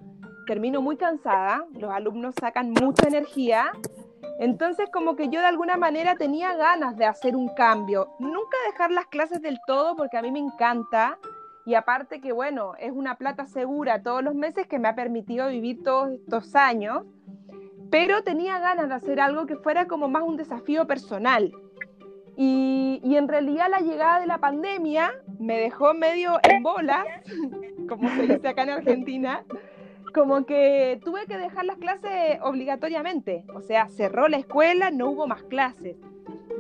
[0.45, 3.71] Termino muy cansada, los alumnos sacan mucha energía,
[4.39, 8.91] entonces como que yo de alguna manera tenía ganas de hacer un cambio, nunca dejar
[8.91, 11.17] las clases del todo porque a mí me encanta,
[11.65, 15.47] y aparte que bueno, es una plata segura todos los meses que me ha permitido
[15.47, 17.03] vivir todos estos años,
[17.93, 21.53] pero tenía ganas de hacer algo que fuera como más un desafío personal.
[22.35, 27.05] Y, y en realidad la llegada de la pandemia me dejó medio en bola,
[27.87, 29.45] como se dice acá en Argentina,
[30.11, 35.27] como que tuve que dejar las clases obligatoriamente, o sea, cerró la escuela, no hubo
[35.27, 35.95] más clases.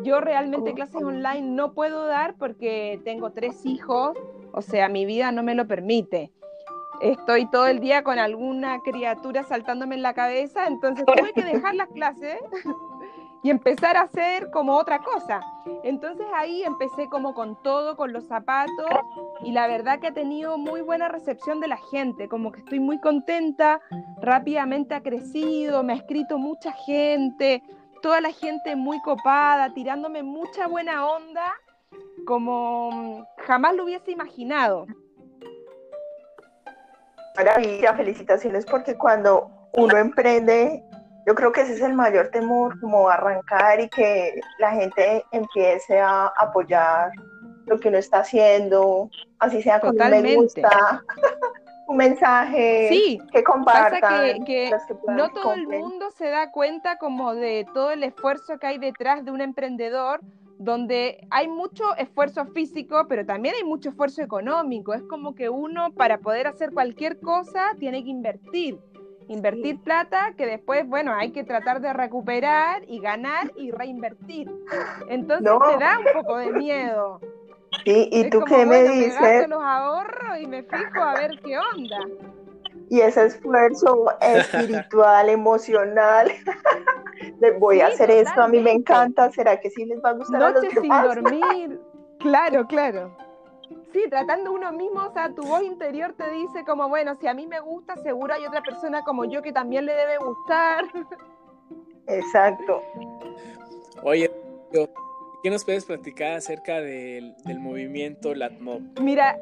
[0.03, 4.15] Yo realmente clases online no puedo dar porque tengo tres hijos,
[4.51, 6.31] o sea, mi vida no me lo permite.
[7.03, 11.75] Estoy todo el día con alguna criatura saltándome en la cabeza, entonces tuve que dejar
[11.75, 12.37] las clases
[13.43, 15.41] y empezar a hacer como otra cosa.
[15.83, 18.85] Entonces ahí empecé como con todo, con los zapatos
[19.43, 22.79] y la verdad que ha tenido muy buena recepción de la gente, como que estoy
[22.79, 23.81] muy contenta,
[24.21, 27.63] rápidamente ha crecido, me ha escrito mucha gente,
[28.01, 31.53] toda la gente muy copada, tirándome mucha buena onda,
[32.25, 34.87] como jamás lo hubiese imaginado.
[37.35, 40.83] Maravilla, felicitaciones porque cuando uno emprende,
[41.25, 45.99] yo creo que ese es el mayor temor, como arrancar y que la gente empiece
[45.99, 47.11] a apoyar
[47.65, 51.03] lo que uno está haciendo, así sea con un me gusta,
[51.87, 54.01] un mensaje Sí, que compartan.
[54.01, 54.71] Pasa que, que
[55.09, 59.23] no todo el mundo se da cuenta como de todo el esfuerzo que hay detrás
[59.25, 60.19] de un emprendedor,
[60.63, 64.93] donde hay mucho esfuerzo físico, pero también hay mucho esfuerzo económico.
[64.93, 68.79] Es como que uno para poder hacer cualquier cosa tiene que invertir.
[69.27, 74.49] Invertir plata que después, bueno, hay que tratar de recuperar y ganar y reinvertir.
[75.09, 75.59] Entonces No.
[75.59, 77.19] te da un poco de miedo.
[77.85, 79.19] Sí, ¿y Es tú como, qué me bueno, dices?
[79.19, 81.97] gasto los ahorros y me fijo a ver qué onda.
[82.89, 86.31] Y ese esfuerzo espiritual, emocional,
[87.39, 90.13] de voy a hacer esto, a mí me encanta, ¿será que sí les va a
[90.13, 91.15] gustar a los sin demás?
[91.15, 91.79] dormir.
[92.19, 93.15] Claro, claro.
[93.91, 97.33] Sí, tratando uno mismo, o sea, tu voz interior te dice como, bueno, si a
[97.33, 100.85] mí me gusta, seguro hay otra persona como yo que también le debe gustar.
[102.07, 102.81] Exacto.
[104.03, 104.31] Oye,
[105.43, 108.99] ¿qué nos puedes platicar acerca del, del movimiento LATMOB?
[108.99, 109.37] Mira,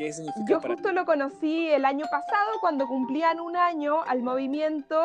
[0.00, 4.22] ¿Qué significa yo para justo lo conocí el año pasado cuando cumplían un año al
[4.22, 4.96] movimiento.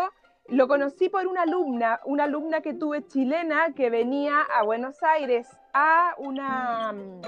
[0.48, 5.50] Lo conocí por una alumna, una alumna que tuve chilena que venía a Buenos Aires
[5.74, 7.22] a una, mm,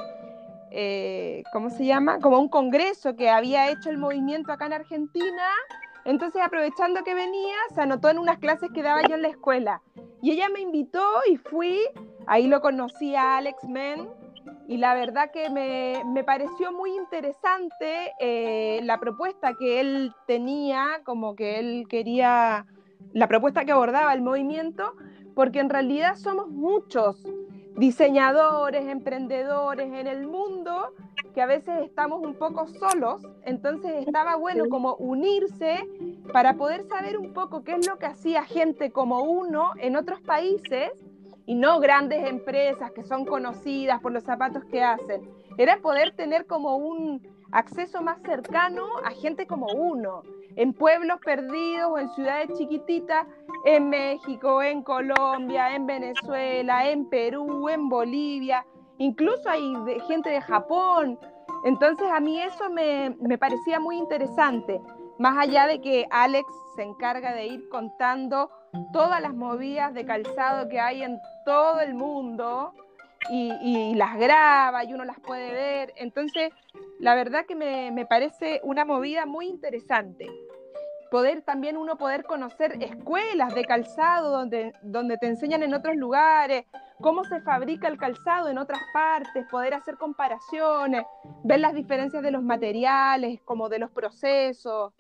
[0.71, 2.19] eh, ¿cómo se llama?
[2.19, 5.49] Como un congreso que había hecho el movimiento acá en Argentina.
[6.06, 9.82] Entonces, aprovechando que venía, se anotó en unas clases que daba yo en la escuela.
[10.21, 11.82] Y ella me invitó y fui.
[12.27, 14.08] Ahí lo conocí a Alex Men.
[14.67, 21.01] Y la verdad que me, me pareció muy interesante eh, la propuesta que él tenía,
[21.06, 22.65] como que él quería,
[23.13, 24.93] la propuesta que abordaba el movimiento,
[25.36, 27.23] porque en realidad somos muchos
[27.77, 30.93] diseñadores, emprendedores en el mundo
[31.34, 35.88] que a veces estamos un poco solos, entonces estaba bueno como unirse
[36.34, 40.19] para poder saber un poco qué es lo que hacía gente como uno en otros
[40.21, 40.91] países
[41.47, 45.21] y no grandes empresas que son conocidas por los zapatos que hacen.
[45.57, 50.23] Era poder tener como un acceso más cercano a gente como uno,
[50.57, 53.25] en pueblos perdidos o en ciudades chiquititas,
[53.63, 58.65] en México, en Colombia, en Venezuela, en Perú, en Bolivia,
[58.97, 59.73] incluso hay
[60.07, 61.17] gente de Japón.
[61.63, 64.81] Entonces a mí eso me, me parecía muy interesante,
[65.17, 68.51] más allá de que Alex se encarga de ir contando
[68.91, 72.73] todas las movidas de calzado que hay en todo el mundo
[73.29, 75.93] y, y las graba y uno las puede ver.
[75.95, 76.51] Entonces,
[76.99, 80.27] la verdad que me, me parece una movida muy interesante.
[81.10, 86.65] Poder también uno poder conocer escuelas de calzado donde, donde te enseñan en otros lugares,
[86.99, 91.05] cómo se fabrica el calzado en otras partes, poder hacer comparaciones,
[91.45, 94.91] ver las diferencias de los materiales, como de los procesos.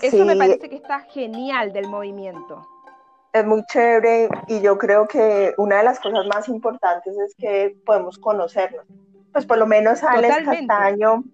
[0.00, 2.64] Eso me parece que está genial del movimiento.
[3.32, 7.74] Es muy chévere y yo creo que una de las cosas más importantes es que
[7.86, 8.84] podemos conocernos.
[9.32, 10.66] Pues por lo menos Alex Totalmente.
[10.66, 11.24] Castaño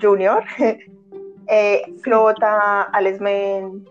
[0.00, 0.44] Jr.,
[1.46, 3.84] eh, Flota, Alex Men,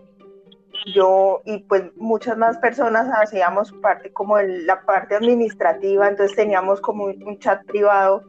[0.94, 6.80] yo y pues muchas más personas hacíamos parte como de la parte administrativa, entonces teníamos
[6.80, 8.22] como un, un chat privado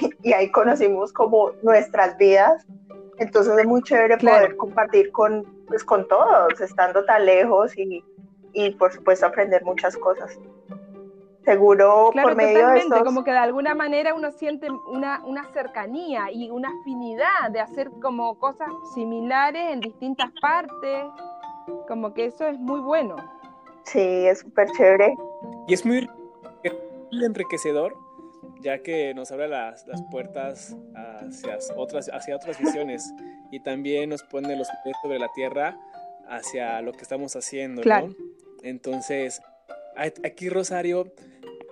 [0.22, 2.64] y ahí conocimos como nuestras vidas.
[3.18, 4.38] Entonces es muy chévere Claro.
[4.38, 8.02] poder compartir con, pues, con todos, estando tan lejos y,
[8.52, 10.38] y por supuesto aprender muchas cosas.
[11.44, 13.02] Seguro Claro, por medio de estos...
[13.02, 17.90] como que de alguna manera uno siente una, una cercanía y una afinidad de hacer
[18.00, 21.04] como cosas similares en distintas partes,
[21.88, 23.16] como que eso es muy bueno.
[23.84, 25.16] Sí, es súper chévere.
[25.66, 26.08] Y es muy
[27.10, 27.96] enriquecedor,
[28.60, 33.12] ya que nos abre las, las puertas hacia otras, hacia otras visiones
[33.50, 35.76] y también nos pone los pies sobre la tierra
[36.28, 38.08] hacia lo que estamos haciendo, Claro.
[38.08, 38.31] ¿no?
[38.62, 39.42] Entonces,
[39.96, 41.12] aquí Rosario,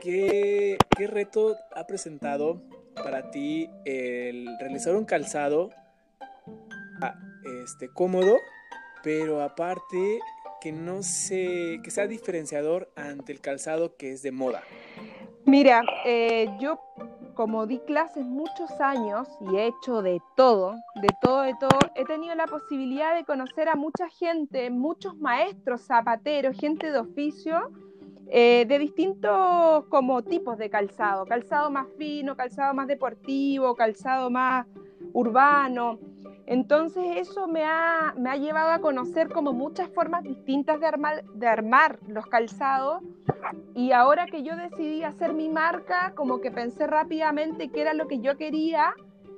[0.01, 2.63] ¿qué, qué reto ha presentado
[2.95, 5.71] para ti el realizar un calzado
[7.01, 7.15] ah,
[7.65, 8.37] este, cómodo,
[9.03, 10.21] pero aparte
[10.61, 14.63] que no se, que sea diferenciador ante el calzado que es de moda?
[15.47, 16.81] Mira, eh, yo
[17.41, 22.05] como di clases muchos años y he hecho de todo, de todo, de todo, he
[22.05, 27.71] tenido la posibilidad de conocer a mucha gente, muchos maestros zapateros, gente de oficio,
[28.27, 34.67] eh, de distintos como tipos de calzado, calzado más fino, calzado más deportivo, calzado más
[35.15, 35.99] urbano.
[36.51, 41.23] Entonces eso me ha, me ha llevado a conocer como muchas formas distintas de armar,
[41.23, 43.05] de armar los calzados
[43.77, 48.09] y ahora que yo decidí hacer mi marca, como que pensé rápidamente qué era lo
[48.09, 48.97] que yo quería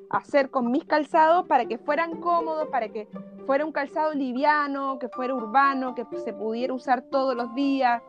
[0.08, 3.06] hacer con mis calzados para que fueran cómodos, para que
[3.44, 8.02] fuera un calzado liviano, que fuera urbano, que se pudiera usar todos los días.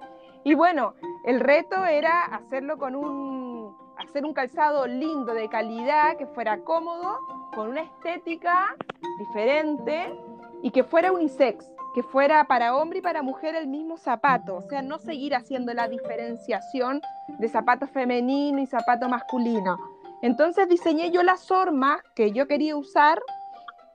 [0.45, 0.93] Y bueno,
[1.25, 7.42] el reto era hacerlo con un, hacer un calzado lindo, de calidad, que fuera cómodo,
[7.53, 8.75] con una estética
[9.19, 10.13] diferente
[10.61, 14.61] y que fuera unisex, que fuera para hombre y para mujer el mismo zapato, o
[14.61, 17.01] sea, no seguir haciendo la diferenciación
[17.39, 19.77] de zapato femenino y zapato masculino.
[20.21, 23.21] Entonces diseñé yo las formas que yo quería usar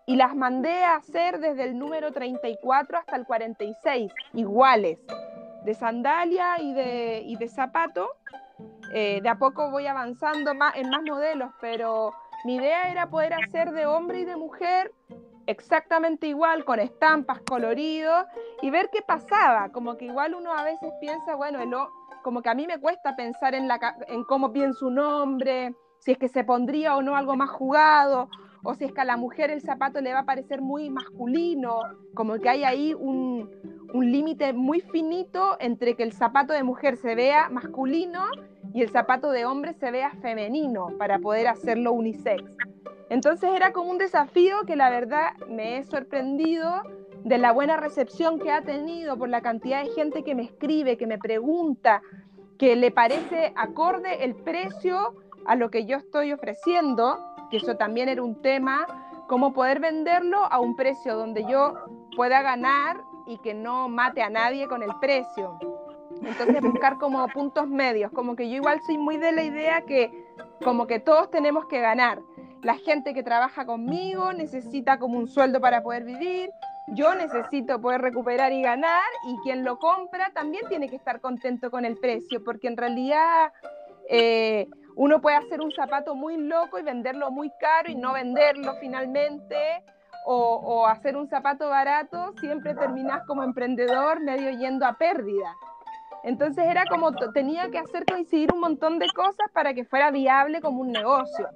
[0.06, 4.98] y las mandé a hacer desde el número 34 hasta el 46, iguales,
[5.64, 8.08] de sandalia y de, y de zapato.
[8.92, 13.34] Eh, de a poco voy avanzando más, en más modelos, pero mi idea era poder
[13.34, 14.92] hacer de hombre y de mujer
[15.46, 18.26] exactamente igual, con estampas, coloridos,
[18.60, 19.70] y ver qué pasaba.
[19.70, 21.58] Como que igual uno a veces piensa, bueno,
[22.22, 26.12] como que a mí me cuesta pensar en, la, en cómo piensa un hombre, si
[26.12, 28.28] es que se pondría o no algo más jugado,
[28.62, 31.80] o si es que a la mujer el zapato le va a parecer muy masculino,
[32.14, 33.50] como que hay ahí un,
[33.94, 38.26] un límite muy finito entre que el zapato de mujer se vea masculino
[38.74, 42.44] y el zapato de hombre se vea femenino para poder hacerlo unisex.
[43.10, 46.82] Entonces era como un desafío que la verdad me he sorprendido
[47.24, 50.96] de la buena recepción que ha tenido por la cantidad de gente que me escribe,
[50.96, 52.02] que me pregunta,
[52.58, 55.14] que le parece acorde el precio
[55.46, 57.18] a lo que yo estoy ofreciendo,
[57.50, 58.86] que eso también era un tema,
[59.26, 61.74] cómo poder venderlo a un precio donde yo
[62.16, 65.58] pueda ganar y que no mate a nadie con el precio.
[66.22, 70.10] Entonces buscar como puntos medios, como que yo igual soy muy de la idea que
[70.64, 72.20] como que todos tenemos que ganar.
[72.62, 76.50] La gente que trabaja conmigo necesita como un sueldo para poder vivir,
[76.88, 81.70] yo necesito poder recuperar y ganar y quien lo compra también tiene que estar contento
[81.70, 83.52] con el precio, porque en realidad
[84.08, 88.74] eh, uno puede hacer un zapato muy loco y venderlo muy caro y no venderlo
[88.80, 89.56] finalmente,
[90.26, 95.54] o, o hacer un zapato barato, siempre terminas como emprendedor medio yendo a pérdida.
[96.28, 100.60] Entonces era como tenía que hacer coincidir un montón de cosas para que fuera viable
[100.60, 101.48] como un negocio.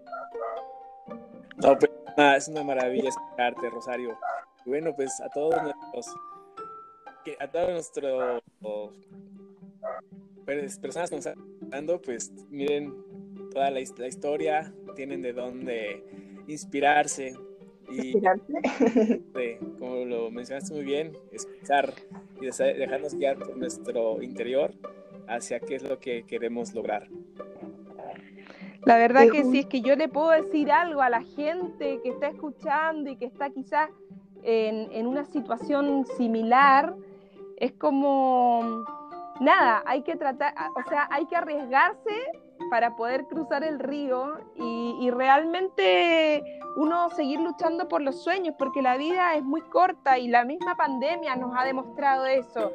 [1.58, 1.92] No, pues
[2.38, 4.18] es una maravilla escucharte, Rosario.
[4.64, 6.16] Bueno, pues a todos nuestros,
[7.38, 8.42] a todos nuestros
[10.46, 12.94] pues, personas que nos están dando, pues miren
[13.52, 17.35] toda la, historia, tienen de dónde inspirarse.
[17.92, 18.20] Y,
[19.78, 21.92] como lo mencionaste muy bien, escuchar
[22.40, 24.72] y dejarnos guiar por nuestro interior
[25.28, 27.09] hacia qué es lo que queremos lograr.
[28.85, 32.09] La verdad que si es que yo le puedo decir algo a la gente que
[32.09, 33.90] está escuchando y que está quizás
[34.42, 36.96] en, en una situación similar,
[37.59, 38.85] es como,
[39.42, 42.14] nada, hay que tratar, o sea, hay que arriesgarse
[42.70, 46.42] para poder cruzar el río y, realmente
[46.76, 50.74] uno seguir luchando por los sueños, porque la vida es muy corta y la misma
[50.76, 52.72] pandemia nos ha demostrado eso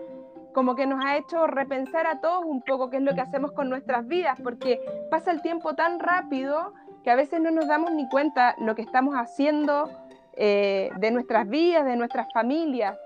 [0.54, 3.52] como que nos ha hecho repensar a todos un poco qué es lo que hacemos
[3.52, 7.92] con nuestras vidas, porque pasa el tiempo tan rápido que a veces no nos damos
[7.92, 9.88] ni cuenta lo que estamos haciendo
[10.34, 12.98] eh, de nuestras vidas, de nuestras familias.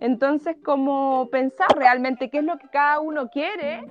[0.00, 3.84] Entonces, como pensar realmente qué es lo que cada uno quiere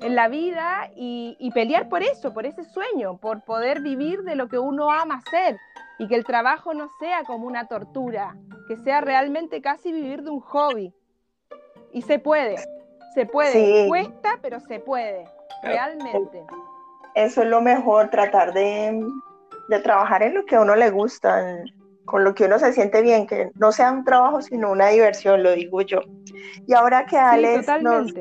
[0.00, 4.34] en la vida y, y pelear por eso, por ese sueño, por poder vivir de
[4.34, 5.56] lo que uno ama hacer
[5.98, 10.30] y que el trabajo no sea como una tortura, que sea realmente casi vivir de
[10.30, 10.92] un hobby.
[11.92, 12.56] Y se puede,
[13.14, 13.86] se puede.
[13.86, 15.28] Cuesta, pero se puede,
[15.62, 16.44] realmente.
[17.14, 19.00] Eso es lo mejor, tratar de,
[19.84, 21.62] trabajar en lo que a uno le gusta,
[22.04, 25.42] con lo que uno se siente bien, que no sea un trabajo, sino una diversión,
[25.42, 26.00] lo digo yo.
[26.66, 28.12] Y ahora que Alex nos,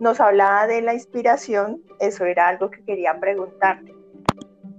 [0.00, 4.00] nos hablaba de la inspiración, eso era algo que quería preguntarte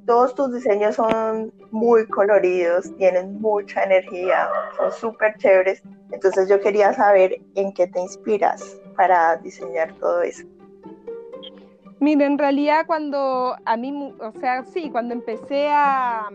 [0.05, 5.81] todos tus diseños son muy coloridos, tienen mucha energía, son súper chéveres.
[6.11, 10.45] Entonces yo quería saber en qué te inspiras para diseñar todo eso.
[11.99, 16.29] Mira, en realidad cuando a mí, o sea, sí, cuando empecé a,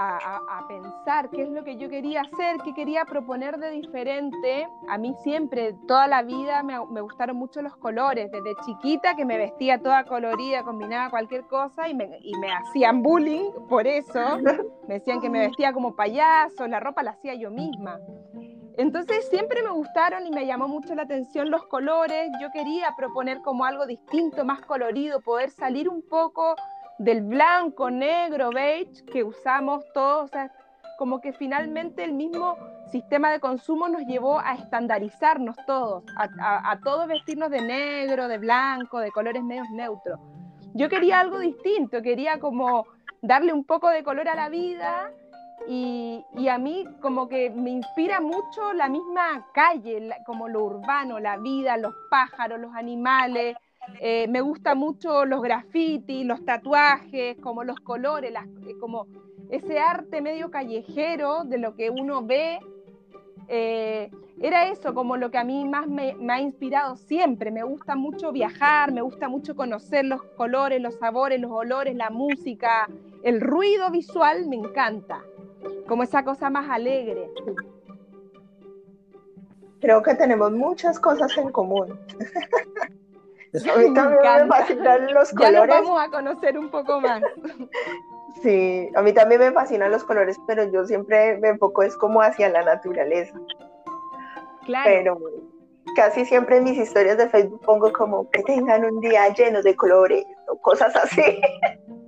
[0.00, 4.66] a, pensar qué es lo que yo quería hacer, qué quería proponer de diferente.
[4.88, 8.30] A mí siempre, toda la vida, me, gustaron mucho los colores.
[8.30, 13.02] Desde chiquita que me vestía toda colorida, combinaba cualquier cosa y me, y me hacían
[13.02, 14.20] bullying por eso.
[14.88, 18.00] Me decían que me vestía como payaso, la ropa la hacía yo misma.
[18.76, 22.30] Entonces siempre me gustaron y me llamó mucho la atención los colores.
[22.40, 26.56] Yo quería proponer como algo distinto, más colorido, poder salir un poco
[27.00, 30.30] del blanco, negro, beige que usamos todos,
[30.98, 32.58] como que finalmente el mismo
[32.92, 38.98] sistema de consumo nos llevó a estandarizarnos todos, a, todos vestirnos de negro, de blanco,
[38.98, 40.20] de colores medios neutros.
[40.74, 42.86] Yo quería algo distinto, quería como
[43.22, 45.10] darle un poco de color a la vida
[45.66, 51.38] y, a mí como que me inspira mucho la misma calle, como lo urbano, la
[51.38, 53.56] vida, los pájaros, los animales,
[54.00, 58.32] eh, me gusta mucho los grafitis, los tatuajes, como los colores,
[58.66, 59.06] eh, como
[59.50, 62.60] ese arte medio callejero de lo que uno ve.
[63.48, 64.10] Eh,
[64.40, 67.50] era eso como lo que a mí más me, ha inspirado siempre.
[67.50, 72.10] Me gusta mucho viajar, me gusta mucho conocer los colores, los sabores, los olores, la
[72.10, 72.88] música,
[73.22, 75.22] el ruido visual me encanta,
[75.86, 77.28] como esa cosa más alegre.
[79.80, 81.98] Creo que tenemos muchas cosas en común.
[83.52, 85.74] a mí también me, fascinan los colores.
[85.74, 87.22] Ya vamos a conocer un poco más.
[88.42, 92.22] Sí, a mí también me fascinan los colores, pero yo siempre me enfoco es como
[92.22, 93.38] hacia la naturaleza.
[94.64, 94.84] Claro.
[94.88, 95.18] Pero
[95.94, 99.74] casi siempre en mis historias de Facebook pongo como que tengan un día lleno de
[99.76, 101.22] colores o cosas así.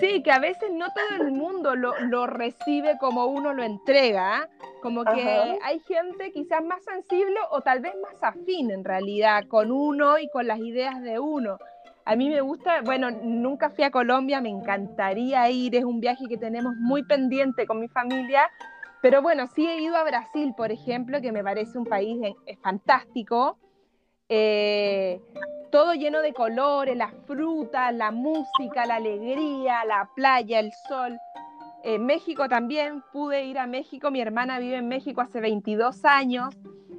[0.00, 4.48] Sí, que a veces no todo el mundo lo, recibe como uno lo entrega,
[4.80, 9.72] como que hay gente quizás más sensible o tal vez más afín en realidad con
[9.72, 11.58] uno y con las ideas de uno.
[12.04, 16.26] A mí me gusta, bueno, nunca fui a Colombia, me encantaría ir, es un viaje
[16.28, 18.50] que tenemos muy pendiente con mi familia,
[19.02, 22.18] pero bueno, sí he ido a Brasil, por ejemplo, que me parece un país
[22.62, 23.58] fantástico.
[24.28, 25.20] Eh,
[25.70, 31.18] todo lleno de colores, las frutas, la música, la alegría, la playa, el sol.
[31.84, 36.54] En México también pude ir a México, mi hermana vive en México hace 22 años,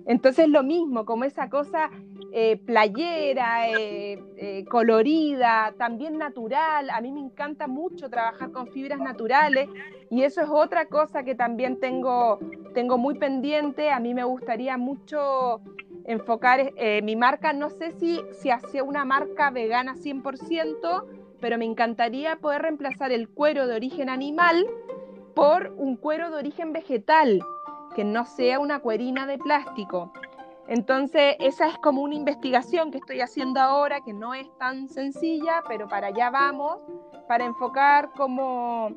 [0.06, 1.92] entonces lo mismo, como esa cosa
[2.32, 9.00] eh, playera, eh, eh, colorida, también natural, a mí me encanta mucho trabajar con fibras
[9.00, 9.70] naturales
[10.10, 12.40] y eso es otra cosa que también tengo,
[12.74, 15.62] tengo muy pendiente, a mí me gustaría mucho
[16.10, 21.06] enfocar eh, mi marca, no sé si, si hacia una marca vegana 100%,
[21.40, 24.66] pero me encantaría poder reemplazar el cuero de origen animal
[25.36, 27.44] por un cuero de origen vegetal,
[27.96, 30.12] que no sea una cuerina de plástico.
[30.68, 35.62] Entonces, esa es como una investigación que estoy haciendo ahora, que no es tan sencilla,
[35.68, 36.82] pero para allá vamos,
[37.28, 38.92] para enfocar como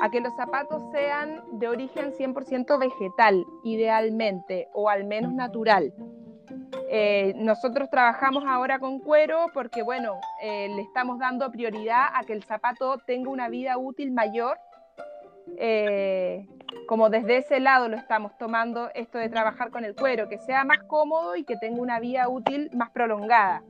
[0.00, 5.94] a que los zapatos sean de origen 100% vegetal, idealmente, o al menos natural.
[6.88, 12.32] Eh, nosotros trabajamos ahora con cuero porque, bueno, eh, le estamos dando prioridad a que
[12.32, 14.58] el zapato tenga una vida útil mayor.
[15.58, 16.46] Eh,
[16.88, 20.64] como desde ese lado lo estamos tomando esto de trabajar con el cuero, que sea
[20.64, 23.62] más cómodo y que tenga una vida útil más prolongada.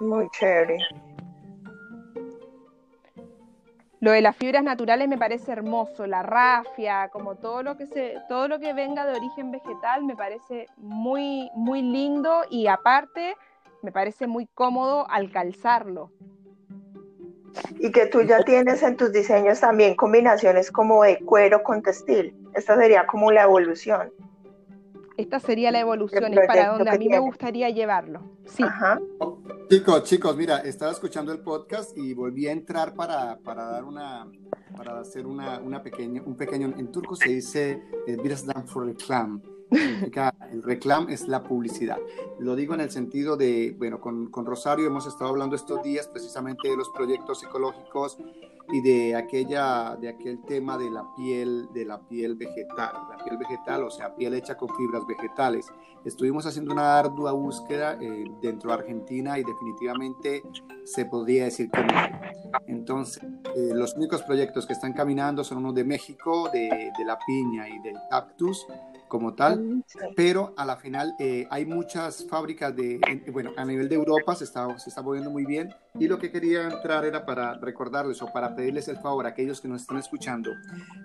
[0.00, 0.78] Muy chévere.
[4.04, 8.18] Lo de las fibras naturales me parece hermoso, la rafia, como todo lo que se,
[8.28, 13.34] todo lo que venga de origen vegetal me parece muy, muy lindo y aparte
[13.80, 16.10] me parece muy cómodo al calzarlo.
[17.78, 22.36] Y que tú ya tienes en tus diseños también combinaciones como de cuero con textil.
[22.52, 24.12] Esta sería como la evolución.
[25.16, 28.22] Esta sería la evolución y para donde a mí me gustaría llevarlo.
[28.46, 28.62] Sí.
[28.62, 29.00] Ajá.
[29.70, 34.26] Chicos, chicos, mira, estaba escuchando el podcast y volví a entrar para, para dar una,
[34.76, 39.40] para hacer una, una pequeña, un pequeño, en turco se dice Birazdan for reclam.
[40.52, 41.98] El reclam es la publicidad.
[42.38, 46.06] Lo digo en el sentido de, bueno, con, con Rosario hemos estado hablando estos días
[46.06, 48.18] precisamente de los proyectos psicológicos
[48.72, 53.36] y de aquella de aquel tema de la piel de la piel vegetal la piel
[53.36, 55.66] vegetal o sea piel hecha con fibras vegetales.
[56.04, 60.42] Estuvimos haciendo una ardua búsqueda eh, dentro de Argentina y definitivamente
[60.84, 61.94] se podría decir que no.
[62.66, 63.22] Entonces
[63.54, 67.68] eh, los únicos proyectos que están caminando son unos de México de, de la piña
[67.68, 68.66] y del cactus
[69.14, 69.82] como tal, mm,
[70.16, 72.98] pero a la final eh, hay muchas fábricas de,
[73.32, 75.72] bueno, a nivel de Europa se está, se está moviendo muy bien.
[76.00, 79.60] Y lo que quería entrar era para recordarles o para pedirles el favor a aquellos
[79.60, 80.50] que nos están escuchando,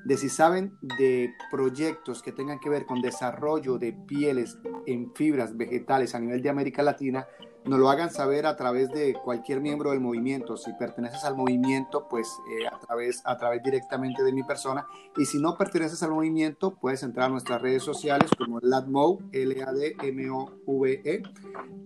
[0.05, 4.57] de si saben de proyectos que tengan que ver con desarrollo de pieles
[4.87, 7.27] en fibras vegetales a nivel de América Latina,
[7.65, 10.57] nos lo hagan saber a través de cualquier miembro del movimiento.
[10.57, 14.87] Si perteneces al movimiento, pues eh, a, través, a través directamente de mi persona.
[15.17, 21.23] Y si no perteneces al movimiento, puedes entrar a nuestras redes sociales como LADMOVE, L-A-D-M-O-V-E,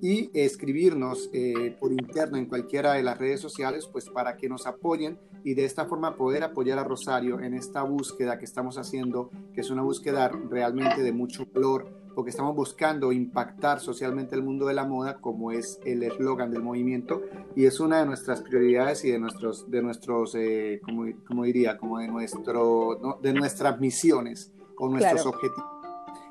[0.02, 4.68] y escribirnos eh, por interno en cualquiera de las redes sociales, pues para que nos
[4.68, 9.30] apoyen y de esta forma poder apoyar a Rosario en esta búsqueda que estamos haciendo,
[9.54, 14.66] que es una búsqueda realmente de mucho valor porque estamos buscando impactar socialmente el mundo
[14.66, 17.22] de la moda, como es el eslogan del movimiento,
[17.56, 22.00] y es una de nuestras prioridades y de nuestros, de nuestros eh, como, diría, como
[22.00, 25.74] de, nuestro, de nuestras misiones o nuestros objetivos.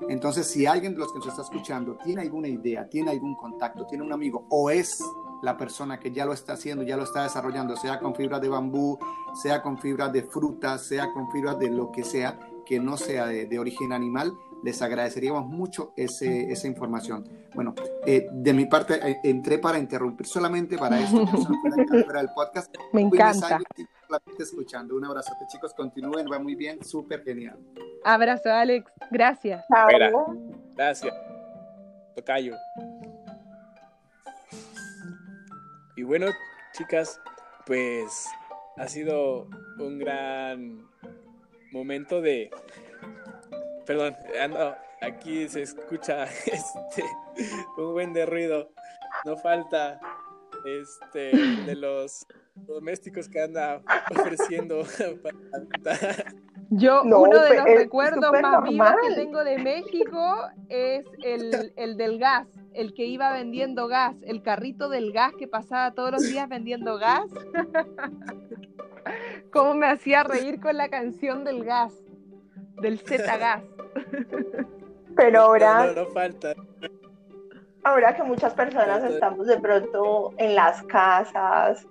[0.09, 3.87] Entonces, si alguien de los que nos está escuchando tiene alguna idea, tiene algún contacto,
[3.87, 5.03] tiene un amigo o es
[5.43, 8.49] la persona que ya lo está haciendo, ya lo está desarrollando, sea con fibras de
[8.49, 8.99] bambú,
[9.35, 13.27] sea con fibras de frutas, sea con fibras de lo que sea, que no sea
[13.27, 14.33] de, de origen animal,
[14.63, 17.25] les agradeceríamos mucho ese, esa información.
[17.55, 17.75] Bueno,
[18.07, 21.25] eh, de mi parte eh, entré para interrumpir solamente para esto,
[22.07, 22.75] para el podcast.
[22.93, 23.61] Me encanta.
[24.39, 24.97] escuchando.
[24.97, 27.59] Un abrazo, chicos, continúen, va muy bien, súper genial.
[28.05, 29.65] Abrazo, Alex, gracias.
[30.77, 31.15] gracias.
[32.15, 32.55] Tocayo.
[35.97, 36.27] Y bueno,
[36.73, 37.21] chicas,
[37.67, 38.27] pues
[38.77, 39.49] ha sido
[39.79, 40.89] un gran
[41.73, 42.51] momento de...
[43.93, 44.17] Perdón,
[45.03, 47.05] aquí se escucha este,
[47.77, 48.71] un buen de ruido.
[49.27, 50.01] No falta
[50.65, 51.37] este
[51.67, 54.83] de los domésticos que anda ofreciendo
[56.71, 62.19] Yo, uno de los recuerdos más vivos que tengo de México es el, el, del
[62.19, 66.49] gas, el que iba vendiendo gas, el carrito del gas que pasaba todos los días
[66.49, 67.27] vendiendo gas.
[69.53, 71.93] Cómo me hacía reír con la canción del gas,
[72.83, 73.63] del Z gas.
[75.17, 75.93] Pero ahora.
[75.95, 76.55] No, falta.
[77.85, 81.87] Ahora que muchas personas estamos de pronto en las casas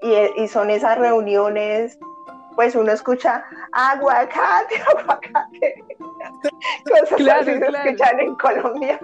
[0.00, 1.98] y, y son esas reuniones,
[2.56, 5.84] pues uno escucha aguacate, aguacate.
[6.88, 8.98] Cosas claro, así se escuchan en Colombia.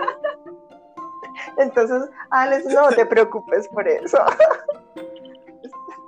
[1.59, 4.19] Entonces, Alex, no te preocupes por eso.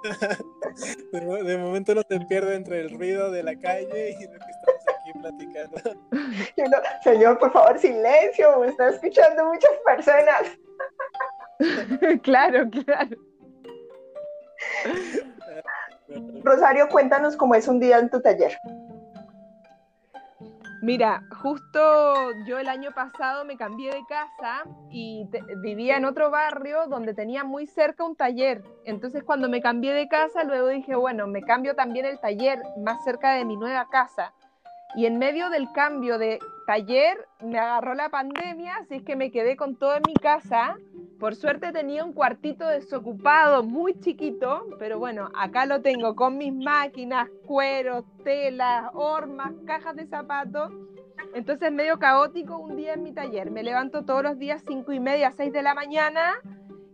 [1.12, 4.75] De, momento no te pierde entre el ruido de la calle y lo que estamos
[5.06, 5.76] aquí platicando.
[7.02, 10.42] señor, por favor, silencio, me están escuchando muchas personas.
[12.22, 13.16] claro, claro.
[16.44, 18.56] Rosario, cuéntanos cómo es un día en tu taller.
[20.82, 25.28] Mira, justo yo el año pasado me cambié de casa y
[25.62, 28.62] vivía en otro barrio donde tenía muy cerca un taller.
[28.84, 33.02] Entonces cuando me cambié de casa, luego dije, bueno, me cambio también el taller más
[33.02, 34.32] cerca de mi nueva casa.
[34.96, 39.30] Y en medio del cambio de taller me agarró la pandemia, así es que me
[39.30, 40.78] quedé con todo en mi casa.
[41.20, 46.54] Por suerte tenía un cuartito desocupado, muy chiquito, pero bueno, acá lo tengo con mis
[46.54, 50.72] máquinas, cueros, telas, hormas, cajas de zapatos.
[51.34, 53.50] Entonces medio caótico un día en mi taller.
[53.50, 56.36] Me levanto todos los días cinco y media, seis de la mañana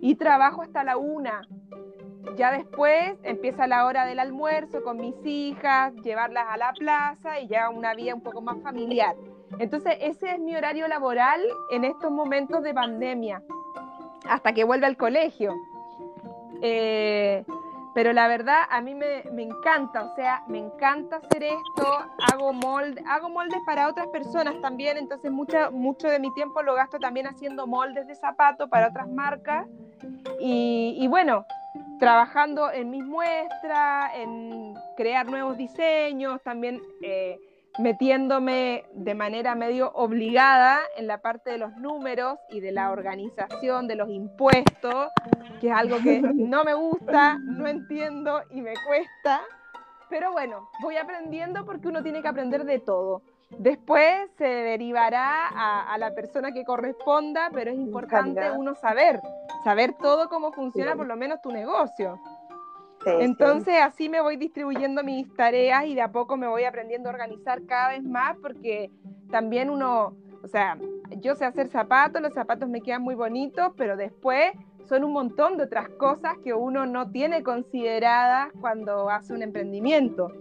[0.01, 1.43] y trabajo hasta la una.
[2.37, 7.49] Ya después empieza la hora del almuerzo con mis hijas, llevarlas a la plaza y
[7.49, 9.17] ya una vida un poco más familiar.
[9.59, 13.43] Entonces ese es mi horario laboral en estos momentos de pandemia,
[14.29, 15.55] hasta que vuelva al colegio.
[16.63, 17.45] Eh,
[17.95, 21.87] pero la verdad a mí me, encanta, o sea, me encanta hacer esto,
[22.33, 22.53] hago,
[23.07, 27.27] hago moldes para otras personas también, entonces mucho, mucho de mi tiempo lo gasto también
[27.27, 29.67] haciendo moldes de zapatos para otras marcas.
[30.41, 31.45] Y bueno,
[32.03, 37.39] trabajando en mis muestras, en crear nuevos diseños, también eh,
[37.79, 43.87] metiéndome de manera medio obligada en la parte de los números y de la organización
[43.87, 45.13] de los impuestos,
[45.61, 49.41] que es algo que no me gusta, no entiendo y me cuesta.
[50.11, 53.23] Pero bueno, voy aprendiendo porque uno tiene que aprender de todo.
[53.59, 55.49] Después se derivará
[55.93, 59.21] a, la persona que corresponda, pero es importante uno saber,
[59.65, 62.19] saber todo cómo funciona por lo menos tu negocio.
[63.05, 67.13] Entonces así me voy distribuyendo mis tareas y de a poco me voy aprendiendo a
[67.13, 68.91] organizar cada vez más porque
[69.31, 70.79] también uno, o sea,
[71.21, 74.53] yo sé hacer zapatos, los zapatos me quedan muy bonitos, pero después
[74.89, 80.33] son un montón de otras cosas que uno no tiene consideradas cuando hace un emprendimiento.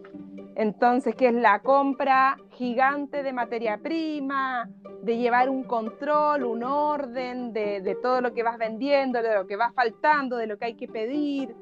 [0.56, 4.70] Entonces, que es la compra gigante de materia prima,
[5.02, 9.56] de llevar un control, un orden de, todo lo que vas vendiendo, de lo que
[9.56, 11.56] va faltando, de lo que hay que pedir,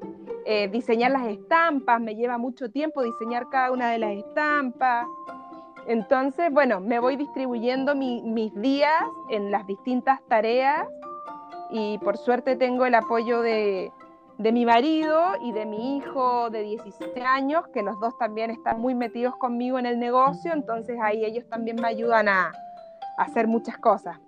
[0.44, 5.06] eh, diseñar las estampas, me lleva mucho tiempo diseñar cada una de las estampas.
[5.86, 10.86] Entonces, bueno, me voy distribuyendo mis días en las distintas tareas
[11.70, 13.92] y por suerte tengo el apoyo de,
[14.40, 18.80] de mi marido y de mi hijo de 17 años, que los dos también están
[18.80, 22.50] muy metidos conmigo en el negocio, entonces ahí ellos también me ayudan a,
[23.18, 24.18] hacer muchas cosas.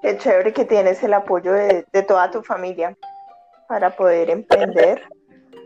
[0.00, 2.96] Qué chévere que tienes el apoyo de, toda tu familia
[3.68, 5.02] para poder emprender,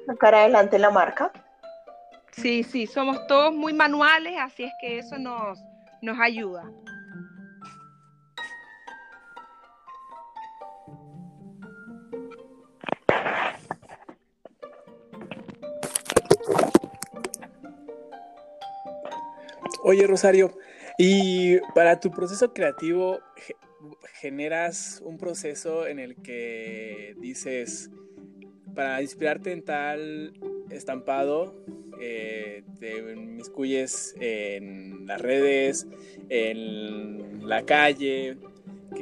[0.07, 1.31] sacar adelante la marca.
[2.33, 5.63] Sí, sí, somos todos muy manuales, así es que eso nos,
[6.03, 6.65] nos ayuda.
[19.83, 20.53] Oye, Rosario,
[20.99, 23.21] y para tu proceso creativo,
[24.21, 27.91] generas un proceso en el que dices,
[28.75, 30.35] para inspirarte en tal
[30.71, 31.55] estampado,
[32.01, 35.87] eh, te miscuyes en las redes,
[36.29, 38.37] en la calle.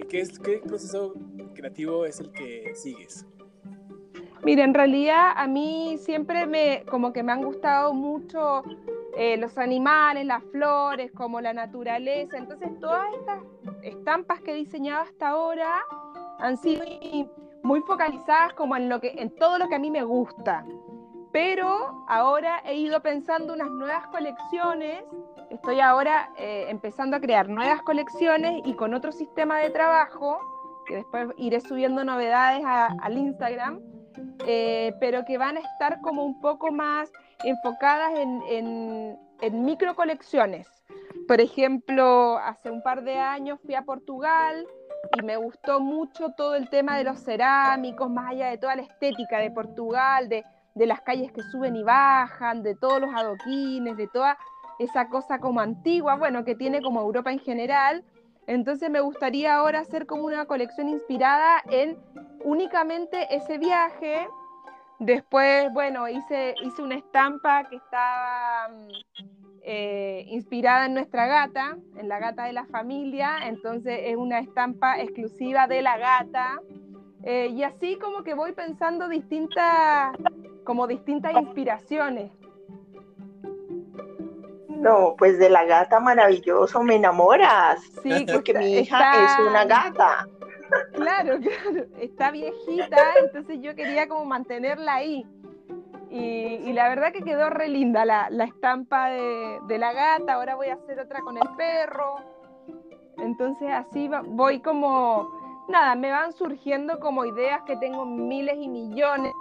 [0.08, 1.14] ¿Qué, es, ¿Qué proceso
[1.54, 3.26] creativo es el que sigues?
[4.44, 8.62] Mira, en realidad a mí siempre me, como que me han gustado mucho
[9.18, 12.38] eh, los animales, las flores, como la naturaleza.
[12.38, 13.42] Entonces todas estas
[13.82, 15.80] estampas que he diseñado hasta ahora
[16.38, 16.84] han sido
[17.64, 20.64] muy, focalizadas como en, lo que, en todo lo que a mí me gusta.
[21.32, 25.02] Pero ahora he ido pensando unas nuevas colecciones,
[25.50, 30.38] estoy ahora eh, empezando a crear nuevas colecciones y con otro sistema de trabajo,
[30.86, 33.80] que después iré subiendo novedades al Instagram,
[34.46, 37.10] eh, pero que van a estar como un poco más
[37.44, 40.66] enfocadas en, en micro colecciones.
[41.26, 44.66] Por ejemplo, hace un par de años fui a Portugal
[45.16, 48.82] y me gustó mucho todo el tema de los cerámicos, más allá de toda la
[48.82, 54.06] estética de Portugal, de, las calles que suben y bajan, de todos los adoquines, de
[54.06, 54.38] toda
[54.78, 58.04] esa cosa como antigua, bueno, que tiene como Europa en general.
[58.46, 61.98] Entonces me gustaría ahora hacer como una colección inspirada en
[62.44, 64.28] únicamente ese viaje.
[64.98, 68.68] Después, bueno, hice, hice una estampa que estaba
[69.62, 75.00] eh, inspirada en nuestra gata, en la gata de la familia, entonces es una estampa
[75.00, 76.60] exclusiva de la gata.
[77.22, 80.16] Eh, y así como que voy pensando distintas,
[80.64, 82.32] como distintas inspiraciones.
[84.68, 87.80] No, pues de la gata maravilloso, me enamoras.
[88.02, 90.26] Sí, porque mi hija es una gata.
[90.92, 95.26] Claro, claro, está viejita, entonces yo quería como mantenerla ahí.
[96.10, 100.74] Y, la verdad que quedó re linda la, estampa de, la gata, ahora voy a
[100.74, 102.16] hacer otra con el perro.
[103.18, 105.28] Entonces así voy como,
[105.68, 109.32] nada, me van surgiendo como ideas que tengo miles y millones,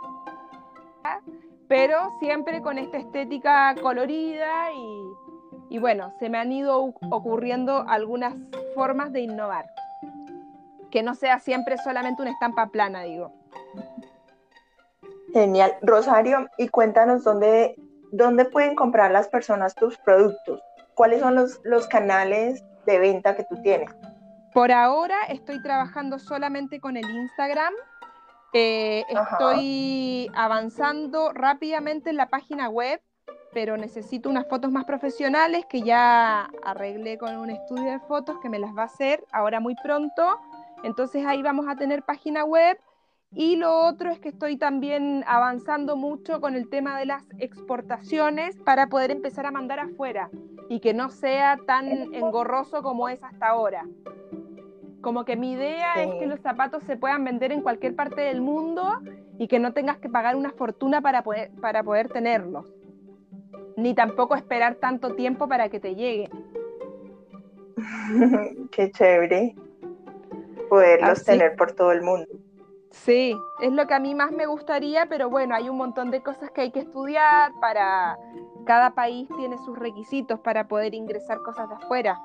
[1.68, 8.36] pero siempre con esta estética colorida y, y bueno, se me han ido ocurriendo algunas
[8.74, 9.66] formas de innovar.
[10.92, 13.34] Que no sea siempre solamente una estampa plana, digo.
[15.34, 15.76] Genial.
[15.82, 17.76] Rosario, y cuéntanos dónde,
[18.12, 20.62] dónde pueden comprar las personas tus productos.
[20.96, 23.90] ¿Cuáles son los, los canales de venta que tú tienes?
[24.54, 27.74] Por ahora estoy trabajando solamente con el Instagram.
[28.54, 33.00] Eh, estoy avanzando rápidamente en la página web,
[33.54, 38.50] pero necesito unas fotos más profesionales que ya arreglé con un estudio de fotos que
[38.50, 40.40] me las va a hacer ahora muy pronto.
[40.84, 42.78] Entonces ahí vamos a tener página web
[43.34, 48.56] y lo otro es que estoy también avanzando mucho con el tema de las exportaciones
[48.58, 50.30] para poder empezar a mandar afuera
[50.70, 53.86] y que no sea tan engorroso como es hasta ahora.
[55.02, 58.42] Como que mi idea es que los zapatos se puedan vender en cualquier parte del
[58.42, 59.00] mundo
[59.38, 62.74] y que no tengas que pagar una fortuna para poder, para poder tenerlos.
[63.76, 66.30] Ni tampoco esperar tanto tiempo para que te llegue.
[68.72, 69.56] Qué chévere
[70.68, 72.28] poderlos tener por todo el mundo.
[72.92, 76.22] Sí, es lo que a mí más me gustaría, pero bueno, hay un montón de
[76.22, 78.18] cosas que hay que estudiar para
[78.68, 82.20] cada país tiene sus requisitos para poder ingresar cosas de afuera.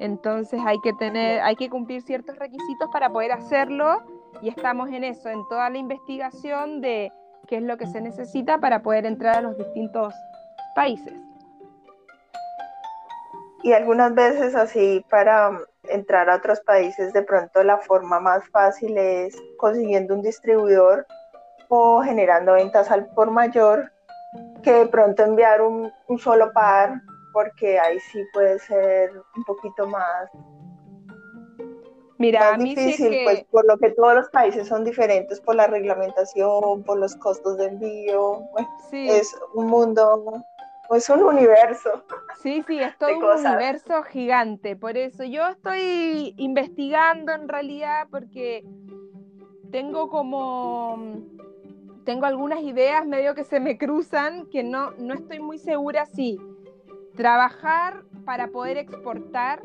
[0.00, 4.02] Entonces hay que tener, hay que cumplir ciertos requisitos para poder hacerlo
[4.42, 7.12] y estamos en eso, en toda la investigación de
[7.46, 10.12] qué es lo que se necesita para poder entrar a los distintos
[10.74, 11.14] países.
[13.62, 15.60] Y algunas veces así para
[15.94, 21.06] entrar a otros países, de pronto la forma más fácil es consiguiendo un distribuidor
[21.68, 23.90] o generando ventas al por mayor
[24.62, 27.00] que de pronto enviar un, solo par,
[27.32, 30.30] porque ahí sí puede ser un poquito más,
[32.16, 36.98] Mira, difícil, pues por lo que todos los países son diferentes, por la reglamentación, por
[36.98, 38.40] los costos de envío,
[38.92, 40.44] es un mundo
[40.90, 42.04] es un universo.
[42.42, 44.76] Sí, sí, es todo un universo gigante.
[44.76, 48.64] Por eso yo estoy investigando en realidad porque
[49.70, 51.22] tengo como
[52.04, 56.38] tengo algunas ideas medio que se me cruzan que no, no estoy muy segura si
[57.16, 59.62] trabajar para poder exportar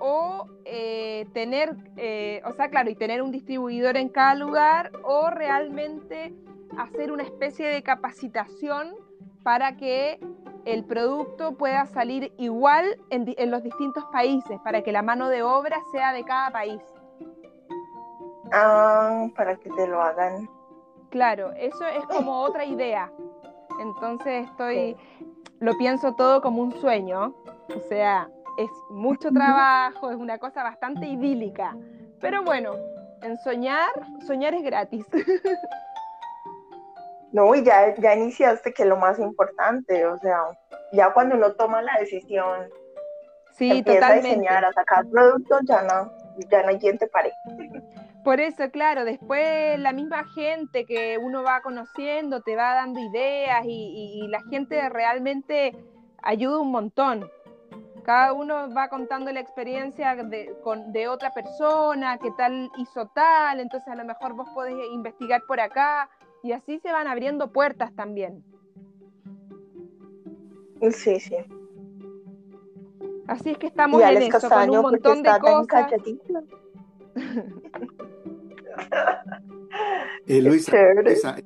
[0.00, 5.30] o eh, tener, eh, o sea, claro, y tener un distribuidor en cada lugar o
[5.30, 6.34] realmente
[6.76, 8.94] hacer una especie de capacitación
[9.42, 10.18] para que
[10.64, 15.78] el producto pueda salir igual en, los distintos países, para que la mano de obra
[15.90, 16.80] sea de cada país.
[18.52, 20.48] Ah, para que te lo hagan.
[21.10, 23.10] Claro, eso es como otra idea.
[23.80, 24.96] Entonces estoy,
[25.60, 27.34] lo pienso todo como un sueño.
[27.74, 28.28] O sea,
[28.58, 31.76] es mucho trabajo, es una cosa bastante idílica.
[32.20, 32.74] Pero bueno,
[33.22, 33.90] en soñar,
[34.26, 35.06] soñar es gratis.
[37.32, 40.38] No, y ya, ya iniciaste, que es lo más importante, o sea,
[40.92, 42.68] ya cuando uno toma la decisión,
[43.52, 44.28] Sí, empieza totalmente.
[44.28, 46.10] a diseñar, a sacar productos, ya no,
[46.50, 47.32] ya no hay quien te pare.
[48.24, 53.64] Por eso, claro, después la misma gente que uno va conociendo te va dando ideas
[53.64, 55.74] y, y- y la gente realmente
[56.22, 57.28] ayuda un montón.
[58.04, 63.60] Cada uno va contando la experiencia de, con- de otra persona, qué tal hizo tal,
[63.60, 66.08] entonces a lo mejor vos podés investigar por acá
[66.42, 68.42] y así se van abriendo puertas también.
[70.90, 71.36] Sí, sí.
[73.28, 75.92] Así es que estamos y en Alex eso, con Castaño, un porque montón de cosas.
[80.26, 80.76] Eh, Luisa,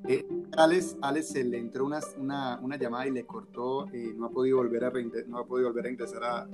[0.06, 4.26] eh, Alex, Alex se le entró una, una, una llamada y le cortó, eh, no
[4.26, 4.92] ha podido volver a
[5.26, 6.48] no ha podido volver a ingresar a,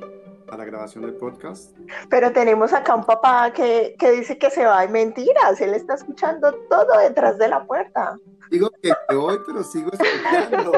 [0.49, 1.77] a la grabación del podcast.
[2.09, 5.95] Pero tenemos acá un papá que, que dice que se va, hay mentiras, él está
[5.95, 8.19] escuchando todo detrás de la puerta.
[8.51, 10.73] Digo que me voy, pero sigo escuchando.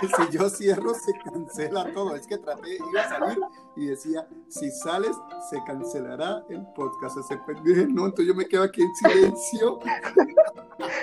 [0.30, 2.14] si yo cierro, se cancela todo.
[2.16, 3.38] Es que traté, iba a salir
[3.76, 5.16] y decía, si sales,
[5.50, 7.18] se cancelará el podcast.
[7.18, 9.78] Ese pendejo, no, entonces yo me quedo aquí en silencio.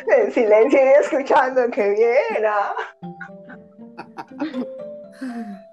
[0.08, 2.46] En silencio y escuchando, que bien.
[2.48, 2.74] ah.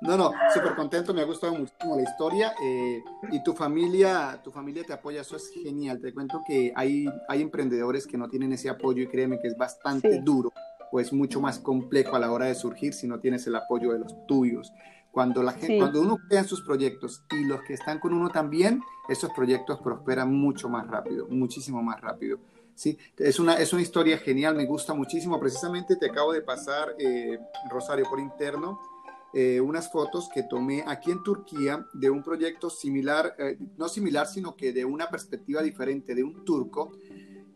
[0.01, 4.51] No, no, súper contento, me ha gustado muchísimo la historia eh, y tu familia, tu
[4.51, 6.01] familia te apoya, eso es genial.
[6.01, 9.57] Te cuento que hay, hay emprendedores que no tienen ese apoyo y créeme que es
[9.57, 10.19] bastante Sí.
[10.23, 10.53] duro
[10.93, 13.93] o es mucho más complejo a la hora de surgir si no tienes el apoyo
[13.93, 14.71] de los tuyos.
[15.11, 15.79] Cuando, la gente, Sí.
[15.79, 20.33] cuando uno crea sus proyectos y los que están con uno también, esos proyectos prosperan
[20.33, 22.39] mucho más rápido, muchísimo más rápido.
[22.75, 25.39] Sí, es una, es una historia genial, me gusta muchísimo.
[25.41, 27.39] Precisamente te acabo de pasar, eh,
[27.71, 28.79] Rosario, por interno,
[29.35, 34.27] eh, unas fotos que tomé aquí en Turquía de un proyecto similar, eh, no similar,
[34.27, 36.93] sino que de una perspectiva diferente, de un turco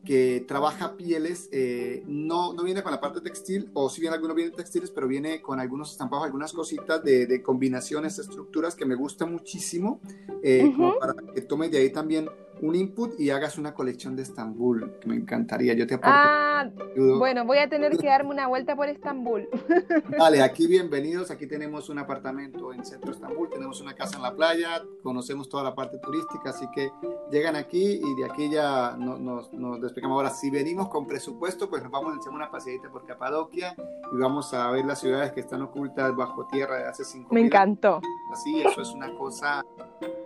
[0.07, 4.36] que trabaja pieles, eh, no, no viene con la parte textil, o si bien algunos
[4.36, 8.94] vienen textiles, pero viene con algunos estampados, algunas cositas de, de combinaciones, estructuras que me
[8.94, 10.00] gusta muchísimo,
[10.42, 12.28] eh, como para que tomes de ahí también
[12.62, 16.11] un input y hagas una colección de Estambul, que me encantaría, yo te aporto.
[16.14, 16.70] Ah,
[17.18, 19.48] bueno, voy a tener que darme una vuelta por Estambul.
[20.18, 21.30] Vale, aquí bienvenidos.
[21.30, 25.62] Aquí tenemos un apartamento en centro Estambul, tenemos una casa en la playa, conocemos toda
[25.64, 26.90] la parte turística, así que
[27.30, 30.16] llegan aquí y de aquí ya no- nos, nos despegamos.
[30.16, 33.74] Ahora, si venimos con presupuesto, pues nos vamos a echar una paseadita por Capadocia
[34.12, 37.40] y vamos a ver las ciudades que están ocultas bajo tierra de hace cinco Me
[37.40, 38.00] encantó.
[38.32, 39.64] Así, eso es una cosa,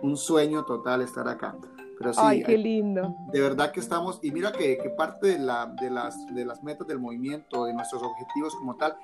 [0.01, 1.55] un sueño total estar acá.
[2.01, 3.15] Pero sí, Ay, qué lindo.
[3.31, 6.63] de verdad que estamos, y mira que, que parte de, la, de, las, de las
[6.63, 8.95] metas del movimiento, de nuestros objetivos como tal,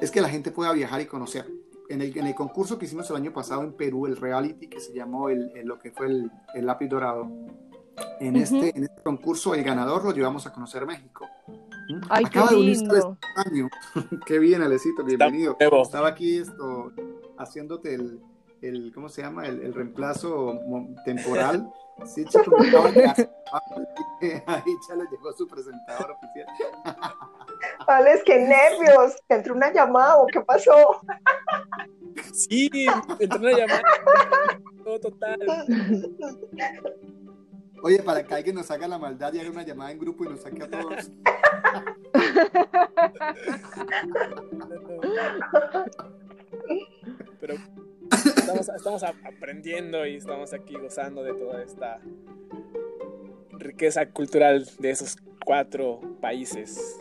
[0.00, 1.46] es que la gente pueda viajar y conocer.
[1.88, 4.80] En el, en el concurso que hicimos el año pasado en Perú, el reality que
[4.80, 7.28] se llamó el, el- lo que fue el, el lápiz dorado,
[8.20, 8.42] en, Ujú.
[8.44, 11.26] este, en este concurso el ganador lo llevamos a conocer México.
[12.08, 13.16] Ay, qué Acaba de unirse lindo.
[13.46, 13.68] año.
[14.26, 15.56] qué bien, Alecito, bienvenido.
[15.58, 16.92] Estaba aquí esto,
[17.38, 18.20] haciéndote el,
[18.62, 19.46] el, ¿cómo se llama?
[19.46, 20.58] El, el reemplazo
[21.04, 21.70] temporal.
[22.04, 23.30] Sí, chico, me acaban de hacer-
[24.46, 26.46] Ahí ya le llegó su presentador oficial.
[27.86, 31.00] Alex, qué nervios, ¿te entró una llamada o qué pasó?
[32.32, 32.70] Sí,
[33.18, 33.82] entró una llamada.
[34.84, 35.38] Todo total.
[37.82, 40.28] Oye, para que alguien nos haga la maldad y haga una llamada en grupo y
[40.28, 41.10] nos saque a todos.
[47.40, 47.54] Pero
[48.58, 52.00] estamos, estamos aprendiendo y estamos aquí gozando de toda esta
[53.52, 56.98] riqueza cultural de esos cuatro países.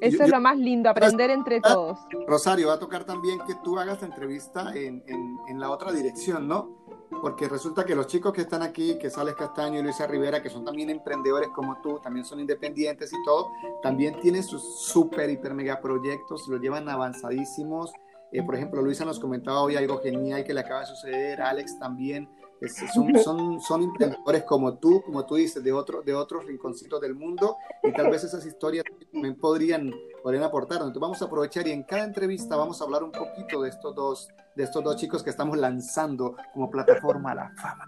[0.00, 1.98] Eso Yo- es yo- lo más lindo, aprender entre todos.
[2.26, 5.92] Rosario, va a tocar también que tú hagas la entrevista en, en- en la otra
[5.92, 6.82] dirección, ¿no?
[7.20, 10.50] Porque resulta que los chicos que están aquí, que Sales Castaño y Luisa Rivera, que
[10.50, 13.52] son también emprendedores como tú, también son independientes y todo,
[13.82, 17.92] también tienen sus súper, hiper, mega proyectos, los llevan avanzadísimos.
[18.32, 21.78] Eh, por ejemplo, Luisa nos comentaba hoy algo genial que le acaba de suceder, Alex
[21.78, 22.28] también.
[22.60, 27.00] Es- son, son, son emprendedores como tú, como tú dices, de, otro, de otros rinconcitos
[27.00, 30.76] del mundo y tal vez esas historias también podrían, podrían aportar.
[30.78, 33.94] Entonces vamos a aprovechar y en cada entrevista vamos a hablar un poquito de estos
[33.94, 37.84] dos, de estos dos chicos que estamos lanzando como plataforma a la fama.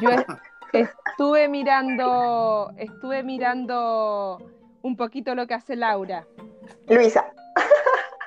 [0.00, 4.38] Yo es- estuve mirando, estuve mirando
[4.82, 6.26] un poquito lo que hace Laura.
[6.88, 7.24] Luisa,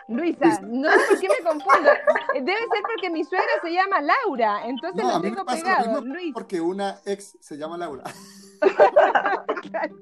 [0.09, 1.89] Luisa, no sé por qué me confundo.
[2.33, 5.85] Debe ser porque mi suegra se llama Laura, entonces No, a lo tengo lo pegado.
[6.01, 6.33] mismo Luis.
[6.33, 8.03] porque una ex se llama Laura.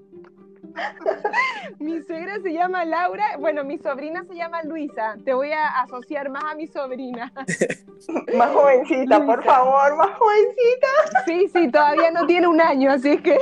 [1.80, 5.16] Mi suegra se llama Laura, bueno, mi sobrina se llama Luisa.
[5.26, 7.32] Te voy a asociar más a mi sobrina.
[8.38, 10.88] más jovencita, por favor, más jovencita.
[11.26, 13.38] Sí, sí, todavía no tiene un año, así que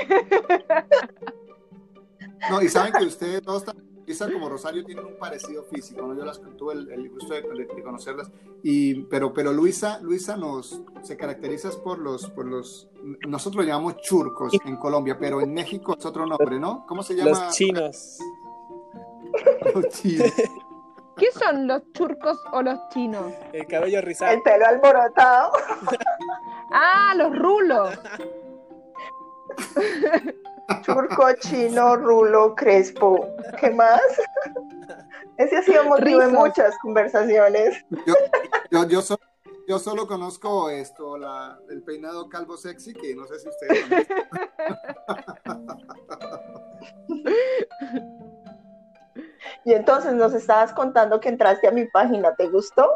[2.49, 3.66] No, y saben que ustedes dos,
[4.06, 6.16] Luisa como Rosario, tienen un parecido físico, ¿no?
[6.16, 8.32] Yo las tuve el, gusto de, conocerlas,
[8.62, 12.88] y, pero, pero Luisa, Luisa nos, se caracteriza por los, por los,
[13.28, 16.86] nosotros lo llamamos churcos en Colombia, pero en México es otro nombre, ¿no?
[16.88, 17.32] ¿Cómo se llama?
[17.32, 18.20] Los chinos.
[19.74, 20.32] Los chinos.
[21.18, 23.34] ¿Qué son los churcos o los chinos?
[23.53, 24.34] El cabello rizado.
[24.34, 25.53] El pelo alborotado.
[26.72, 27.97] ah, los rulos.
[30.82, 33.28] Churco, chino, rulo, crespo.
[33.59, 34.01] ¿Qué más?
[35.38, 37.84] Ese ha sido motivo de muchas conversaciones.
[38.05, 38.13] Yo,
[38.88, 39.01] yo,
[39.68, 44.07] yo, solo conozco esto, la, el peinado calvo sexy, que no sé si ustedes
[49.66, 52.89] Y entonces nos estabas contando que entraste a mi página, ¿te gustó?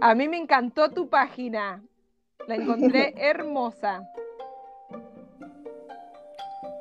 [0.00, 1.82] A mí me encantó tu página.
[2.46, 4.02] La encontré hermosa.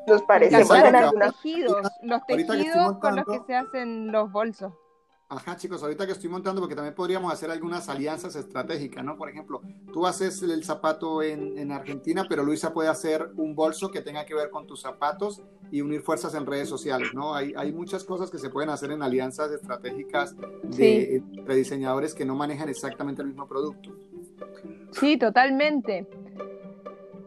[0.08, 4.74] Nos parecemos en algunos tejidos, los tejidos con los que se hacen los bolsos.
[5.30, 9.18] Ajá, chicos, ahorita que estoy montando, porque también podríamos hacer algunas alianzas estratégicas, ¿no?
[9.18, 13.90] Por ejemplo, tú haces el zapato en, en, Argentina, pero Luisa puede hacer un bolso
[13.90, 15.42] que tenga que ver con tus zapatos
[15.72, 17.34] y unir fuerzas en redes sociales, ¿no?
[17.34, 22.26] Hay, hay muchas cosas que se pueden hacer en alianzas estratégicas de, de diseñadores que
[22.26, 23.90] no manejan exactamente el mismo producto.
[24.92, 26.08] Sí, totalmente.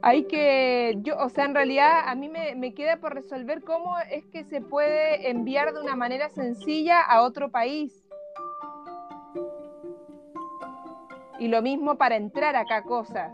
[0.06, 3.98] Hay que, yo, o sea, en realidad a mí me, me, queda por resolver cómo
[4.08, 8.04] es que se puede enviar de una manera sencilla a otro país.
[11.40, 13.32] Y lo mismo para entrar acá cosas.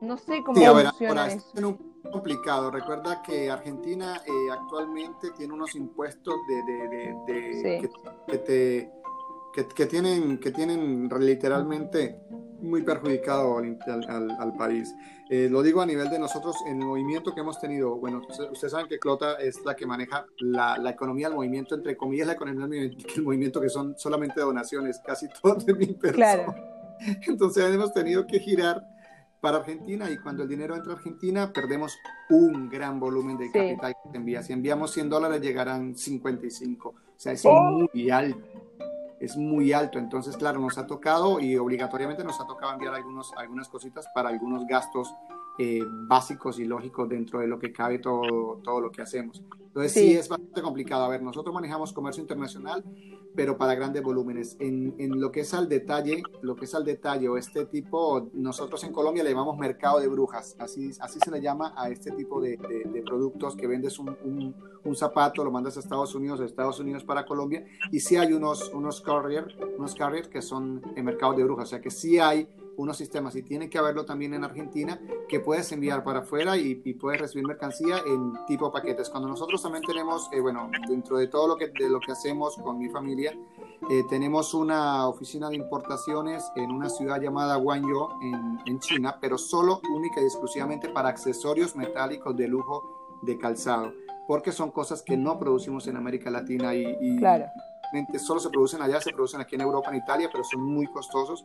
[0.00, 1.46] No sé cómo funciona eso.
[1.54, 1.76] Es un
[2.10, 2.70] complicado.
[2.70, 7.90] Recuerda que Argentina eh, actualmente tiene unos impuestos de, de, de,
[8.26, 8.90] que, te,
[9.52, 12.20] que, tienen, que tienen literalmente
[12.60, 13.78] muy perjudicado al,
[14.38, 14.94] al, país.
[15.30, 18.70] Eh, lo digo a nivel de nosotros, en el movimiento que hemos tenido, bueno, ustedes
[18.70, 22.34] saben que Clota es la que maneja la, la economía del movimiento, entre comillas, la
[22.34, 26.14] economía del movimiento, que son solamente donaciones, casi todos de mi persona.
[26.14, 26.54] Claro.
[27.26, 28.84] Entonces hemos tenido que girar
[29.40, 31.96] para Argentina y cuando el dinero entra a Argentina perdemos
[32.28, 34.42] un gran volumen de capital que se envía.
[34.42, 36.88] Si enviamos 100 dólares llegarán 55.
[36.90, 38.38] O sea, es muy alto
[39.20, 39.98] es muy alto.
[39.98, 44.30] Entonces, claro, nos ha tocado y obligatoriamente nos ha tocado enviar algunos, algunas cositas para
[44.30, 45.14] algunos gastos
[45.58, 49.42] eh, básicos y lógicos dentro de lo que cabe todo, todo lo que hacemos.
[49.52, 50.14] Entonces sí.
[50.14, 51.04] es bastante complicado.
[51.04, 52.82] A ver, nosotros manejamos comercio internacional,
[53.34, 54.56] pero para grandes volúmenes.
[54.58, 58.28] En, en, lo que es al detalle, lo que es al detalle o este tipo,
[58.32, 60.56] nosotros en Colombia le llamamos mercado de brujas.
[60.58, 62.58] Así, así se le llama a este tipo de,
[63.04, 64.54] productos que vendes un, un,
[64.84, 67.64] un, zapato, lo mandas a Estados Unidos, de Estados Unidos para Colombia.
[67.90, 69.46] Y sí hay unos, unos carrier,
[69.78, 71.68] unos carrier que son en mercado de brujas.
[71.68, 75.40] O sea que sí hay unos sistemas y tiene que haberlo también en Argentina que
[75.40, 79.08] puedes enviar para afuera y, puedes recibir mercancía en tipo paquetes.
[79.08, 82.56] Cuando nosotros también tenemos, eh, bueno, dentro de todo lo que, de lo que hacemos
[82.56, 83.32] con mi familia,
[83.90, 89.38] eh, tenemos una oficina de importaciones en una ciudad llamada Guangzhou en, en, China, pero
[89.38, 93.92] solo única y exclusivamente para accesorios metálicos de lujo de calzado,
[94.26, 97.46] porque son cosas que no producimos en América Latina y, y claro
[98.18, 101.44] solo se producen allá, se producen aquí en Europa, en Italia, pero son muy costosos.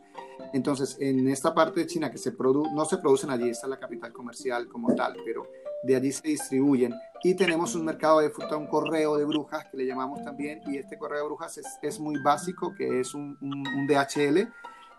[0.52, 3.70] Entonces, en esta parte de China que se produ no se producen allí, esta es
[3.70, 5.46] la capital comercial como tal, pero
[5.82, 6.94] de allí se distribuyen.
[7.22, 10.76] Y tenemos un mercado de fruta, un correo de brujas que le llamamos también, y
[10.76, 14.48] este correo de brujas es, es muy básico, que es un, un, DHL,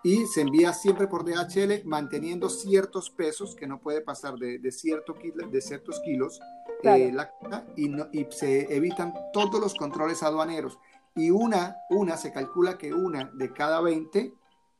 [0.03, 4.71] y se envía siempre por DHL manteniendo ciertos pesos que no puede pasar de, de,
[4.71, 5.15] cierto
[5.49, 6.39] de ciertos kilos
[6.83, 7.33] eh, la,
[7.75, 10.77] y, no, y se evitan todos los controles aduaneros
[11.17, 14.33] y una, una, se calcula que una de cada 20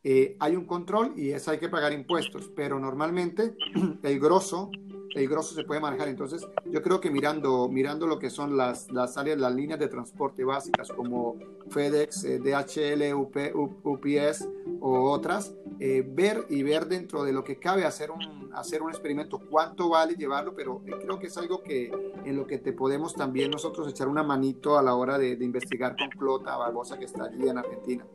[0.03, 3.57] eh, hay un control y eso hay que pagar impuestos, pero normalmente
[4.03, 4.71] el grosso,
[5.18, 6.07] el grosso se puede manejar.
[6.07, 9.88] Entonces, yo creo que mirando, mirando lo que son las, las áreas, las líneas de
[9.88, 11.36] transporte básicas como
[11.70, 14.47] FedEx, eh, DHL, UPS
[14.80, 18.89] o otras, eh, ver y ver dentro de lo que cabe hacer un, hacer un
[18.89, 21.91] experimento, cuánto vale llevarlo, pero creo que es algo que
[22.26, 25.45] en lo que te podemos también nosotros echar una manito a la hora de, de
[25.45, 28.05] investigar con Clota Barbosa que está allí en Argentina.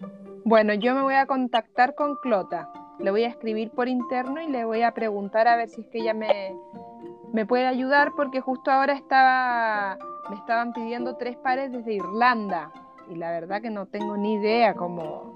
[0.44, 2.81] Bueno, yo me voy a contactar con Clota.
[2.98, 5.86] Le voy a escribir por interno y le voy a preguntar a ver si es
[5.88, 6.54] que ella me,
[7.32, 9.98] me puede ayudar porque justo ahora estaba,
[10.30, 12.70] me estaban pidiendo tres pares desde Irlanda
[13.10, 15.34] y la verdad que no tengo ni idea cómo,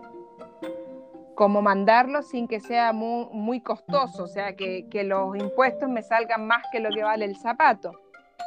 [1.34, 6.02] cómo mandarlo sin que sea muy, muy costoso, o sea, que, que, los impuestos me
[6.02, 7.92] salgan más que lo que vale el zapato.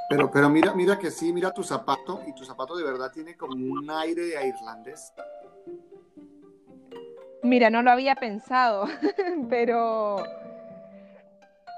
[0.09, 3.37] Pero, pero mira, mira que sí, mira tu zapato y tu zapato de verdad tiene
[3.37, 5.13] como un aire de irlandés.
[7.49, 8.85] Mira, no lo había pensado,
[9.49, 10.17] pero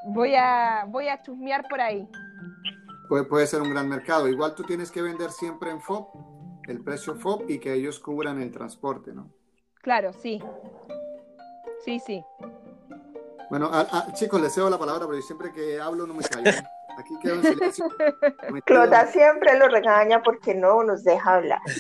[0.08, 2.06] voy a, voy a chusmear por ahí.
[3.08, 4.28] puede, puede ser un gran mercado.
[4.28, 6.08] Igual tú tienes que vender siempre en FOB,
[6.68, 9.32] el precio FOB y que ellos cubran el transporte, ¿no?
[9.82, 10.44] Claro, sí.
[11.86, 12.22] Sí, sí.
[13.50, 16.24] Bueno, a- a- chicos, les cedo la palabra, pero yo siempre que hablo no me
[16.24, 16.52] callo.
[16.98, 17.86] Aquí quedo en silencio.
[18.52, 21.62] Me quedo- Clota siempre lo regaña porque no nos deja hablar.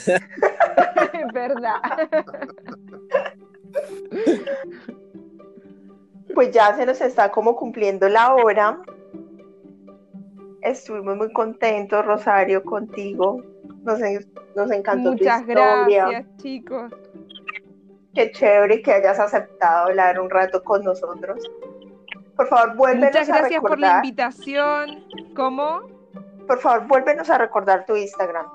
[1.13, 1.81] Es verdad.
[6.34, 8.80] Pues ya se nos está como cumpliendo la hora.
[10.62, 13.43] Estuvimos muy contentos, Rosario, contigo.
[13.84, 16.05] Nos, en- nos encantó Muchas tu historia.
[16.07, 16.93] gracias, chicos.
[18.14, 21.39] Qué chévere que hayas aceptado hablar un rato con nosotros.
[22.36, 24.05] Por favor, vuélvenos Muchas a gracias por la recordar.
[24.05, 25.03] invitación.
[25.36, 25.82] ¿Cómo?
[26.47, 28.45] Por favor, vuélvenos a recordar tu Instagram.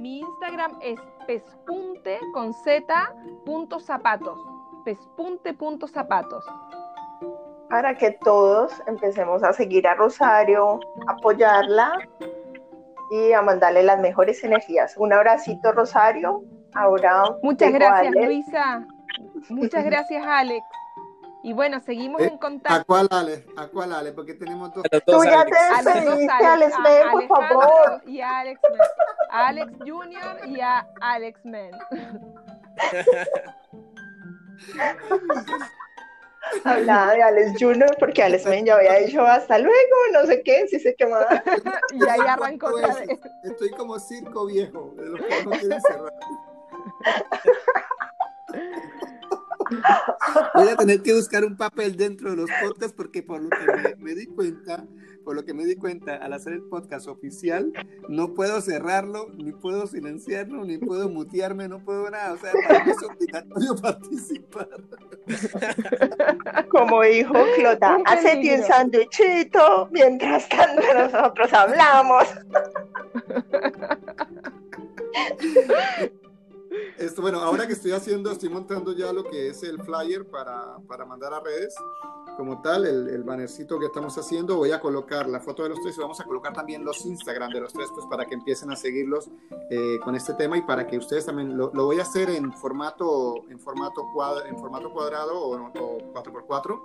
[0.00, 4.38] Mi Instagram es pespunte con z punto zapatos.
[4.82, 6.42] Pespunte punto zapatos.
[7.68, 11.92] Para que todos empecemos a seguir a Rosario, apoyarla
[13.10, 14.96] y a mandarle las mejores energías.
[14.96, 16.44] Un abracito, Rosario.
[16.72, 18.26] Ahora Muchas gracias, Alex.
[18.26, 18.86] Luisa.
[19.50, 20.64] Muchas gracias, Alex.
[21.42, 22.84] Y bueno, seguimos Eh, en ¿A contacto.
[22.86, 23.46] cuál Ale?
[23.56, 24.12] ¿A cuál Ale?
[24.12, 24.84] Porque tenemos dos.
[24.84, 25.56] A Tú dos, ya Alex.
[25.56, 28.02] te A despediste, Alex, Alex a Men, por favor.
[28.06, 28.80] Y a Alex Men.
[29.30, 31.70] A Alex Junior y a Alex Men.
[36.64, 40.66] Hablaba de Alex Junior porque Alex Men ya había dicho hasta luego, no sé qué,
[40.68, 41.24] sé qué más.
[41.92, 42.70] Y ahí arrancó.
[43.44, 46.12] Estoy como circo viejo, de los que no quieren cerrar.
[50.54, 53.66] Voy a tener que buscar un papel dentro de los podcasts porque por lo que
[53.66, 54.86] me, me di cuenta,
[55.24, 57.72] por lo que me di cuenta al hacer el podcast oficial,
[58.08, 62.32] no puedo cerrarlo, ni puedo silenciarlo, ni puedo mutearme, no puedo nada.
[62.32, 64.68] O sea, para mí es obligatorio participar.
[66.70, 72.24] Como dijo Clota, hacete un sándwichito mientras tanto nosotros hablamos.
[76.98, 80.76] Esto, bueno, ahora que estoy haciendo, estoy montando ya lo que es el flyer para,
[80.86, 81.74] para mandar a redes,
[82.36, 85.80] como tal, el, el bannercito que estamos haciendo, voy a colocar la foto de los
[85.80, 88.70] tres y vamos a colocar también los Instagram de los tres, pues para que empiecen
[88.70, 89.28] a seguirlos
[89.70, 92.52] eh, con este tema y para que ustedes también, lo, lo voy a hacer en
[92.52, 96.80] formato, en formato, cuadra, en formato cuadrado o, o 4x4,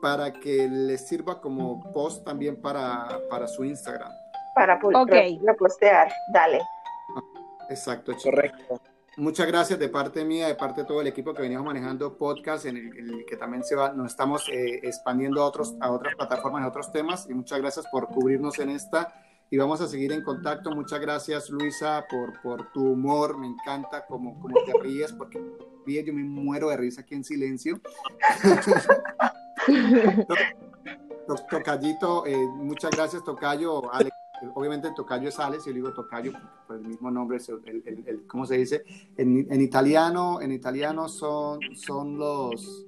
[0.00, 4.10] para que les sirva como post también para, para su Instagram.
[4.54, 5.10] Para pu- Ok.
[5.10, 6.60] re- repostear, dale.
[7.68, 8.24] Exacto, chicos.
[8.34, 8.80] Correcto.
[9.18, 12.66] Muchas gracias de parte mía, de parte de todo el equipo que veníamos manejando podcast,
[12.66, 15.90] en el, en el que también se va, nos estamos eh, expandiendo a, otros, a
[15.90, 19.12] otras plataformas, a otros temas, y muchas gracias por cubrirnos en esta.
[19.50, 20.70] Y vamos a seguir en contacto.
[20.70, 23.38] Muchas gracias, Luisa, por, por tu humor.
[23.38, 25.38] Me encanta cómo, cómo te ríes, porque
[25.86, 27.80] yo me muero de risa aquí en silencio.
[31.26, 33.92] To- Tocayito, eh, muchas gracias, Tocayo.
[33.92, 34.16] Alex,
[34.54, 36.32] obviamente Tocayo es Alex, yo digo Tocayo
[36.66, 38.84] por el mismo nombre, el, el- el- ¿cómo se dice?
[39.16, 42.86] En, en italiano, en italiano son, son los,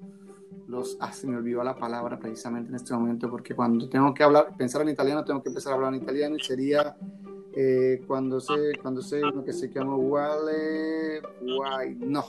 [0.68, 4.22] los, ah, se me olvidó la palabra precisamente en este momento, porque cuando tengo que
[4.22, 6.96] hablar, pensar en italiano, tengo que empezar a hablar en italiano y sería
[7.52, 12.24] eh, cuando sé, cuando sé uno que se llama Wale, guay, no,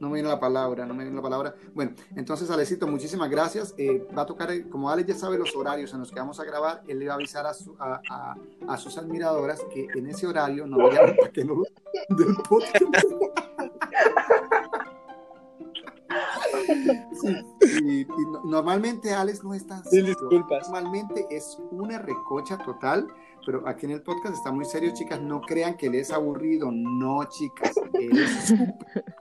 [0.00, 1.54] no me viene la palabra, no me viene la palabra.
[1.74, 3.74] Bueno, entonces Alecito, muchísimas gracias.
[3.78, 6.40] Eh, va a tocar, eh, como Alex ya sabe los horarios en los que vamos
[6.40, 8.34] a grabar, él le va a avisar a, su- a, a-
[8.66, 11.64] a sus admiradoras que en ese horario no llamen para que no lo
[12.16, 12.84] del podcast.
[17.20, 17.36] Sí,
[17.82, 20.06] y, y no- normalmente Alex no es tan serio.
[20.06, 20.68] disculpas.
[20.70, 23.06] Normalmente es una recocha total,
[23.44, 25.20] pero aquí en el podcast está muy serio, chicas.
[25.20, 27.72] No crean que él es aburrido, no, chicas.
[27.94, 28.54] Es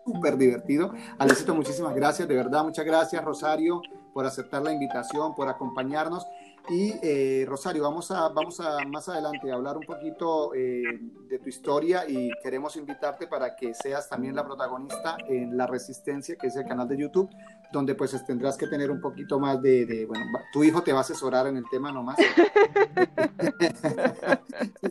[0.06, 0.94] súper, divertido.
[1.18, 3.82] Alecito, muchísimas gracias, de verdad, muchas gracias, Rosario,
[4.14, 6.26] por aceptar la invitación, por acompañarnos.
[6.70, 10.84] Y eh, Rosario, vamos a, vamos a más adelante hablar un poquito eh,
[11.28, 16.36] de tu historia y queremos invitarte para que seas también la protagonista en La Resistencia,
[16.36, 17.30] que es el canal de YouTube,
[17.72, 21.00] donde pues tendrás que tener un poquito más de, de- bueno, tu hijo te va
[21.00, 22.18] a asesorar en el tema nomás.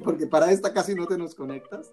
[0.05, 1.93] Porque para esta casi no te nos conectas.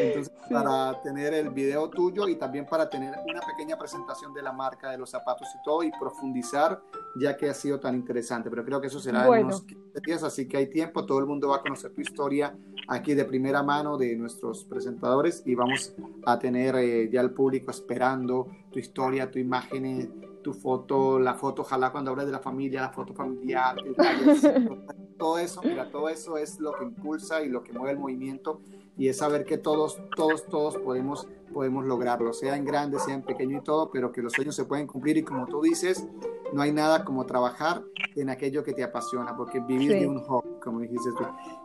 [0.00, 0.54] Entonces, Sí.
[0.54, 4.90] para tener el video tuyo y también para tener una pequeña presentación de la marca,
[4.90, 6.80] de los zapatos y todo, y profundizar,
[7.20, 8.50] ya que ha sido tan interesante.
[8.50, 9.40] Pero creo que eso será Bueno.
[9.42, 11.06] en unos 15 días, así que hay tiempo.
[11.06, 12.56] Todo el mundo va a conocer tu historia
[12.88, 15.94] aquí de primera mano de nuestros presentadores y vamos
[16.26, 21.62] a tener eh, ya el público esperando tu historia, tu imagen, tu foto, la foto,
[21.62, 23.76] ojalá cuando hables de la familia, la foto familiar,
[25.18, 28.60] todo eso, mira, todo eso es lo que impulsa y lo que mueve el movimiento
[28.98, 33.22] y es saber que todos, todos, todos podemos, podemos lograrlo, sea en grande, sea en
[33.22, 36.06] pequeño y todo, pero que los sueños se pueden cumplir y como tú dices,
[36.52, 37.82] no hay nada como trabajar
[38.16, 40.00] en aquello que te apasiona, porque vivir Sí.
[40.00, 41.24] de un hobby, como dijiste tú.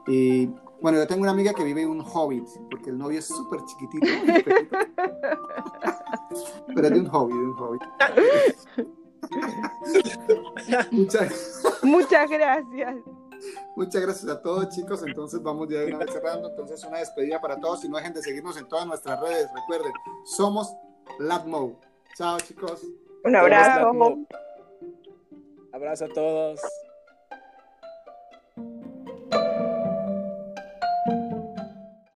[0.09, 0.49] Y
[0.81, 4.07] bueno, yo tengo una amiga que vive un hobbit, porque el novio es súper chiquitito.
[6.73, 7.79] pero es de un hobby, de un hobby.
[10.91, 12.95] Muchas, Muchas gracias.
[13.75, 15.03] muchas gracias a todos, chicos.
[15.05, 16.49] Entonces vamos ya de una vez cerrando.
[16.49, 19.49] Entonces, una despedida para todos y no dejen de seguirnos en todas nuestras redes.
[19.53, 19.91] Recuerden,
[20.25, 20.73] somos
[21.19, 21.79] Latmo.
[22.15, 22.81] Chao, chicos.
[23.23, 23.91] Un abrazo.
[25.73, 26.61] Abrazo a todos.